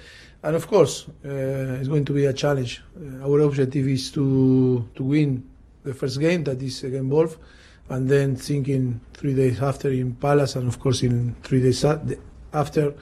and 0.43 0.57
of 0.57 0.67
course, 0.67 1.07
uh, 1.25 1.79
it's 1.79 1.89
going 1.89 2.05
to 2.11 2.13
be 2.13 2.25
a 2.27 2.33
challenge. 2.33 2.83
Uh, 2.99 3.25
our 3.27 3.39
objective 3.49 3.87
is 3.87 4.11
to 4.17 4.89
to 4.97 5.03
win 5.15 5.31
the 5.85 5.95
first 5.95 6.19
game, 6.19 6.43
that 6.45 6.61
is 6.61 6.83
against 6.83 7.11
Wolf, 7.15 7.39
and 7.89 8.09
then 8.09 8.35
thinking 8.37 9.01
three 9.13 9.35
days 9.35 9.63
after 9.63 9.91
in 9.91 10.15
Palace, 10.27 10.57
and 10.57 10.67
of 10.67 10.77
course 10.81 11.03
in 11.05 11.37
three 11.47 11.63
days 11.63 11.85
after 12.53 12.95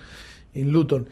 in 0.54 0.66
Luton. 0.74 1.08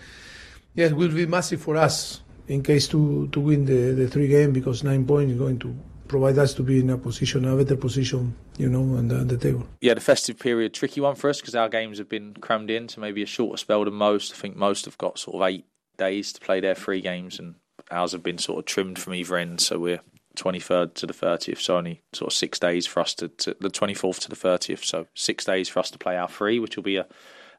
Yes, 0.75 0.91
it 0.93 0.97
will 0.97 1.15
be 1.23 1.27
massive 1.27 1.61
for 1.63 1.77
us 1.77 2.21
in 2.49 2.63
case 2.63 2.87
to 2.89 3.29
to 3.33 3.41
win 3.41 3.65
the 3.65 3.81
the 4.01 4.07
three 4.09 4.29
game 4.29 4.53
because 4.53 4.85
nine 4.85 5.07
points 5.07 5.33
is 5.33 5.39
going 5.39 5.59
to 5.59 5.75
provide 6.07 6.39
us 6.39 6.53
to 6.55 6.63
be 6.63 6.81
in 6.81 6.91
a 6.91 6.99
position, 6.99 7.45
a 7.47 7.57
better 7.57 7.77
position, 7.77 8.35
you 8.61 8.69
know, 8.69 8.99
on 8.99 9.09
the, 9.09 9.25
the 9.25 9.39
table. 9.39 9.67
Yeah, 9.81 9.95
the 9.95 10.03
festive 10.03 10.39
period 10.39 10.75
tricky 10.75 11.01
one 11.01 11.15
for 11.15 11.31
us 11.31 11.41
because 11.41 11.55
our 11.55 11.71
games 11.71 11.97
have 11.97 12.11
been 12.11 12.35
crammed 12.35 12.71
in 12.71 12.87
to 12.89 13.01
maybe 13.01 13.23
a 13.23 13.27
shorter 13.27 13.57
spell 13.57 13.85
than 13.85 13.95
most. 13.95 14.33
I 14.33 14.37
think 14.37 14.55
most 14.55 14.85
have 14.85 14.99
got 14.99 15.19
sort 15.19 15.37
of 15.37 15.49
eight 15.49 15.65
days 15.97 16.33
to 16.35 16.41
play 16.41 16.61
their 16.61 16.75
three 16.75 17.01
games, 17.01 17.39
and 17.39 17.55
ours 17.91 18.13
have 18.13 18.23
been 18.23 18.37
sort 18.37 18.59
of 18.59 18.67
trimmed 18.67 18.99
from 18.99 19.15
either 19.15 19.37
end. 19.37 19.63
So 19.63 19.79
we're 19.79 20.01
23rd 20.37 20.93
to 20.95 21.07
the 21.07 21.15
30th, 21.15 21.59
so 21.59 21.79
only 21.79 22.03
sort 22.13 22.33
of 22.33 22.37
six 22.37 22.59
days 22.59 22.87
for 22.87 23.01
us 23.01 23.15
to, 23.15 23.29
to 23.29 23.57
the 23.61 23.71
24th 23.71 24.21
to 24.21 24.29
the 24.29 24.37
30th. 24.37 24.85
So 24.85 25.07
six 25.15 25.47
days 25.47 25.71
for 25.71 25.79
us 25.81 25.91
to 25.93 25.99
play 25.99 26.19
our 26.19 26.29
three, 26.29 26.59
which 26.59 26.77
will 26.77 26.83
be 26.83 26.97
a, 26.97 27.07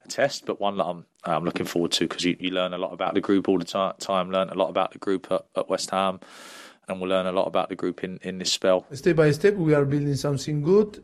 test, 0.09 0.47
but 0.47 0.59
one 0.59 0.77
that 0.77 0.85
I'm 0.85 1.05
I'm 1.23 1.45
looking 1.45 1.67
forward 1.67 1.91
to 1.91 2.07
because 2.07 2.23
you, 2.23 2.35
you 2.39 2.49
learn 2.49 2.73
a 2.73 2.77
lot 2.79 2.91
about 2.91 3.13
the 3.13 3.21
group 3.21 3.47
all 3.47 3.59
the 3.59 3.65
time. 3.65 3.93
Time 3.99 4.31
learn 4.31 4.49
a 4.49 4.55
lot 4.55 4.69
about 4.69 4.93
the 4.93 4.97
group 4.97 5.31
at, 5.31 5.45
at 5.55 5.69
West 5.69 5.91
Ham 5.91 6.19
and 6.91 7.01
we'll 7.01 7.09
learn 7.09 7.25
a 7.25 7.31
lot 7.31 7.47
about 7.47 7.69
the 7.69 7.75
group 7.75 8.03
in, 8.03 8.19
in 8.21 8.37
this 8.37 8.51
spell. 8.51 8.85
Step 8.91 9.15
by 9.15 9.31
step, 9.31 9.55
we 9.55 9.73
are 9.73 9.85
building 9.85 10.15
something 10.15 10.61
good. 10.61 11.03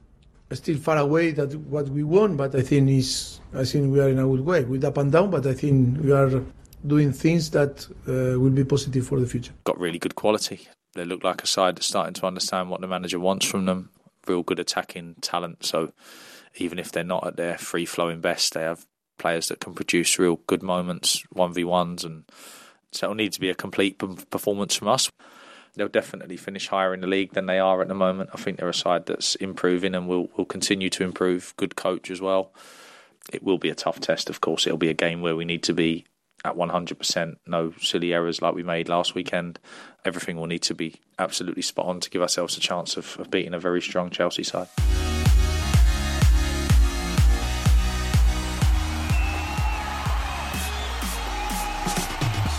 Still 0.51 0.77
far 0.77 0.97
away 0.97 1.31
that 1.31 1.53
what 1.55 1.89
we 1.89 2.03
want, 2.03 2.37
but 2.37 2.55
I 2.55 2.61
think 2.61 2.89
is 2.89 3.41
I 3.53 3.65
think 3.65 3.91
we 3.91 3.99
are 3.99 4.09
in 4.09 4.19
a 4.19 4.25
good 4.25 4.41
way 4.41 4.63
with 4.63 4.83
up 4.85 4.97
and 4.97 5.11
down. 5.11 5.29
But 5.29 5.45
I 5.45 5.53
think 5.53 6.01
we 6.01 6.11
are 6.13 6.41
doing 6.85 7.11
things 7.11 7.49
that 7.51 7.85
uh, 8.07 8.39
will 8.39 8.51
be 8.51 8.63
positive 8.63 9.05
for 9.05 9.19
the 9.19 9.27
future. 9.27 9.51
Got 9.65 9.79
really 9.79 9.99
good 9.99 10.15
quality. 10.15 10.67
They 10.93 11.03
look 11.03 11.23
like 11.23 11.43
a 11.43 11.47
side 11.47 11.75
that's 11.75 11.87
starting 11.87 12.13
to 12.13 12.25
understand 12.25 12.69
what 12.69 12.79
the 12.79 12.87
manager 12.87 13.19
wants 13.19 13.45
from 13.45 13.65
them. 13.65 13.89
Real 14.25 14.41
good 14.41 14.59
attacking 14.59 15.15
talent. 15.21 15.65
So 15.65 15.91
even 16.55 16.79
if 16.79 16.93
they're 16.93 17.03
not 17.03 17.27
at 17.27 17.35
their 17.35 17.57
free 17.57 17.85
flowing 17.85 18.21
best, 18.21 18.53
they 18.53 18.61
have 18.61 18.85
players 19.17 19.49
that 19.49 19.59
can 19.59 19.73
produce 19.73 20.17
real 20.17 20.39
good 20.47 20.63
moments, 20.63 21.23
one 21.29 21.53
v 21.53 21.65
ones, 21.65 22.05
and 22.05 22.23
so 22.93 23.07
it'll 23.07 23.15
need 23.15 23.33
to 23.33 23.41
be 23.41 23.49
a 23.49 23.55
complete 23.55 23.97
performance 24.29 24.75
from 24.75 24.87
us 24.87 25.11
they'll 25.77 25.87
definitely 25.87 26.37
finish 26.37 26.67
higher 26.67 26.93
in 26.93 27.01
the 27.01 27.07
league 27.07 27.33
than 27.33 27.45
they 27.45 27.59
are 27.59 27.81
at 27.81 27.87
the 27.87 27.93
moment. 27.93 28.31
I 28.33 28.37
think 28.37 28.57
they're 28.57 28.67
a 28.67 28.73
side 28.73 29.05
that's 29.05 29.35
improving 29.35 29.95
and 29.95 30.07
will 30.07 30.29
will 30.35 30.45
continue 30.45 30.89
to 30.89 31.03
improve. 31.03 31.53
Good 31.57 31.75
coach 31.75 32.11
as 32.11 32.19
well. 32.19 32.51
It 33.31 33.43
will 33.43 33.57
be 33.57 33.69
a 33.69 33.75
tough 33.75 33.99
test, 33.99 34.29
of 34.29 34.41
course. 34.41 34.65
It'll 34.65 34.77
be 34.77 34.89
a 34.89 34.93
game 34.93 35.21
where 35.21 35.35
we 35.35 35.45
need 35.45 35.63
to 35.63 35.73
be 35.73 36.05
at 36.45 36.55
100%. 36.55 37.35
No 37.45 37.73
silly 37.81 38.13
errors 38.13 38.41
like 38.41 38.55
we 38.55 38.63
made 38.63 38.87
last 38.87 39.15
weekend. 39.15 39.59
Everything 40.05 40.37
will 40.37 40.47
need 40.47 40.61
to 40.63 40.73
be 40.73 40.95
absolutely 41.19 41.61
spot 41.61 41.87
on 41.87 41.99
to 41.99 42.09
give 42.09 42.21
ourselves 42.21 42.57
a 42.57 42.61
chance 42.61 42.95
of, 42.95 43.17
of 43.19 43.29
beating 43.29 43.53
a 43.53 43.59
very 43.59 43.81
strong 43.81 44.09
Chelsea 44.09 44.43
side. 44.43 44.67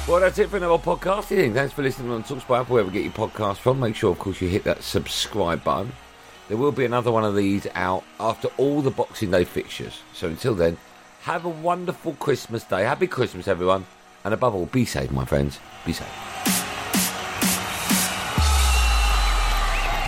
Well, 0.09 0.21
that's 0.21 0.39
it 0.39 0.49
for 0.49 0.57
another 0.57 0.83
podcast. 0.83 1.25
podcasting. 1.25 1.53
Thanks 1.53 1.75
for 1.75 1.83
listening 1.83 2.11
on 2.11 2.25
Talksport 2.25 2.63
Apple, 2.63 2.77
wherever 2.77 2.91
you 2.91 2.95
get 2.95 3.05
your 3.05 3.29
podcast 3.29 3.59
from. 3.59 3.79
Make 3.79 3.95
sure, 3.95 4.11
of 4.11 4.19
course, 4.19 4.41
you 4.41 4.49
hit 4.49 4.65
that 4.65 4.83
subscribe 4.83 5.63
button. 5.63 5.93
There 6.49 6.57
will 6.57 6.73
be 6.73 6.87
another 6.87 7.13
one 7.13 7.25
of 7.25 7.37
these 7.37 7.67
out 7.75 8.05
after 8.19 8.49
all 8.57 8.81
the 8.81 8.91
Boxing 8.91 9.31
Day 9.31 9.45
fixtures. 9.45 10.01
So 10.15 10.29
until 10.29 10.55
then, 10.55 10.79
have 11.25 11.45
a 11.45 11.51
wonderful 11.51 12.15
Christmas 12.15 12.65
day. 12.65 12.85
Happy 12.85 13.07
Christmas, 13.07 13.49
everyone. 13.49 13.85
And 14.25 14.33
above 14.33 14.55
all, 14.55 14.65
be 14.65 14.87
safe, 14.87 15.11
my 15.11 15.27
friends. 15.27 15.61
Be 15.85 15.93
safe. 15.93 16.09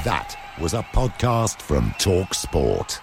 That 0.06 0.34
was 0.58 0.72
a 0.72 0.82
podcast 0.94 1.60
from 1.60 1.94
Talk 1.98 2.32
Sport. 2.32 3.02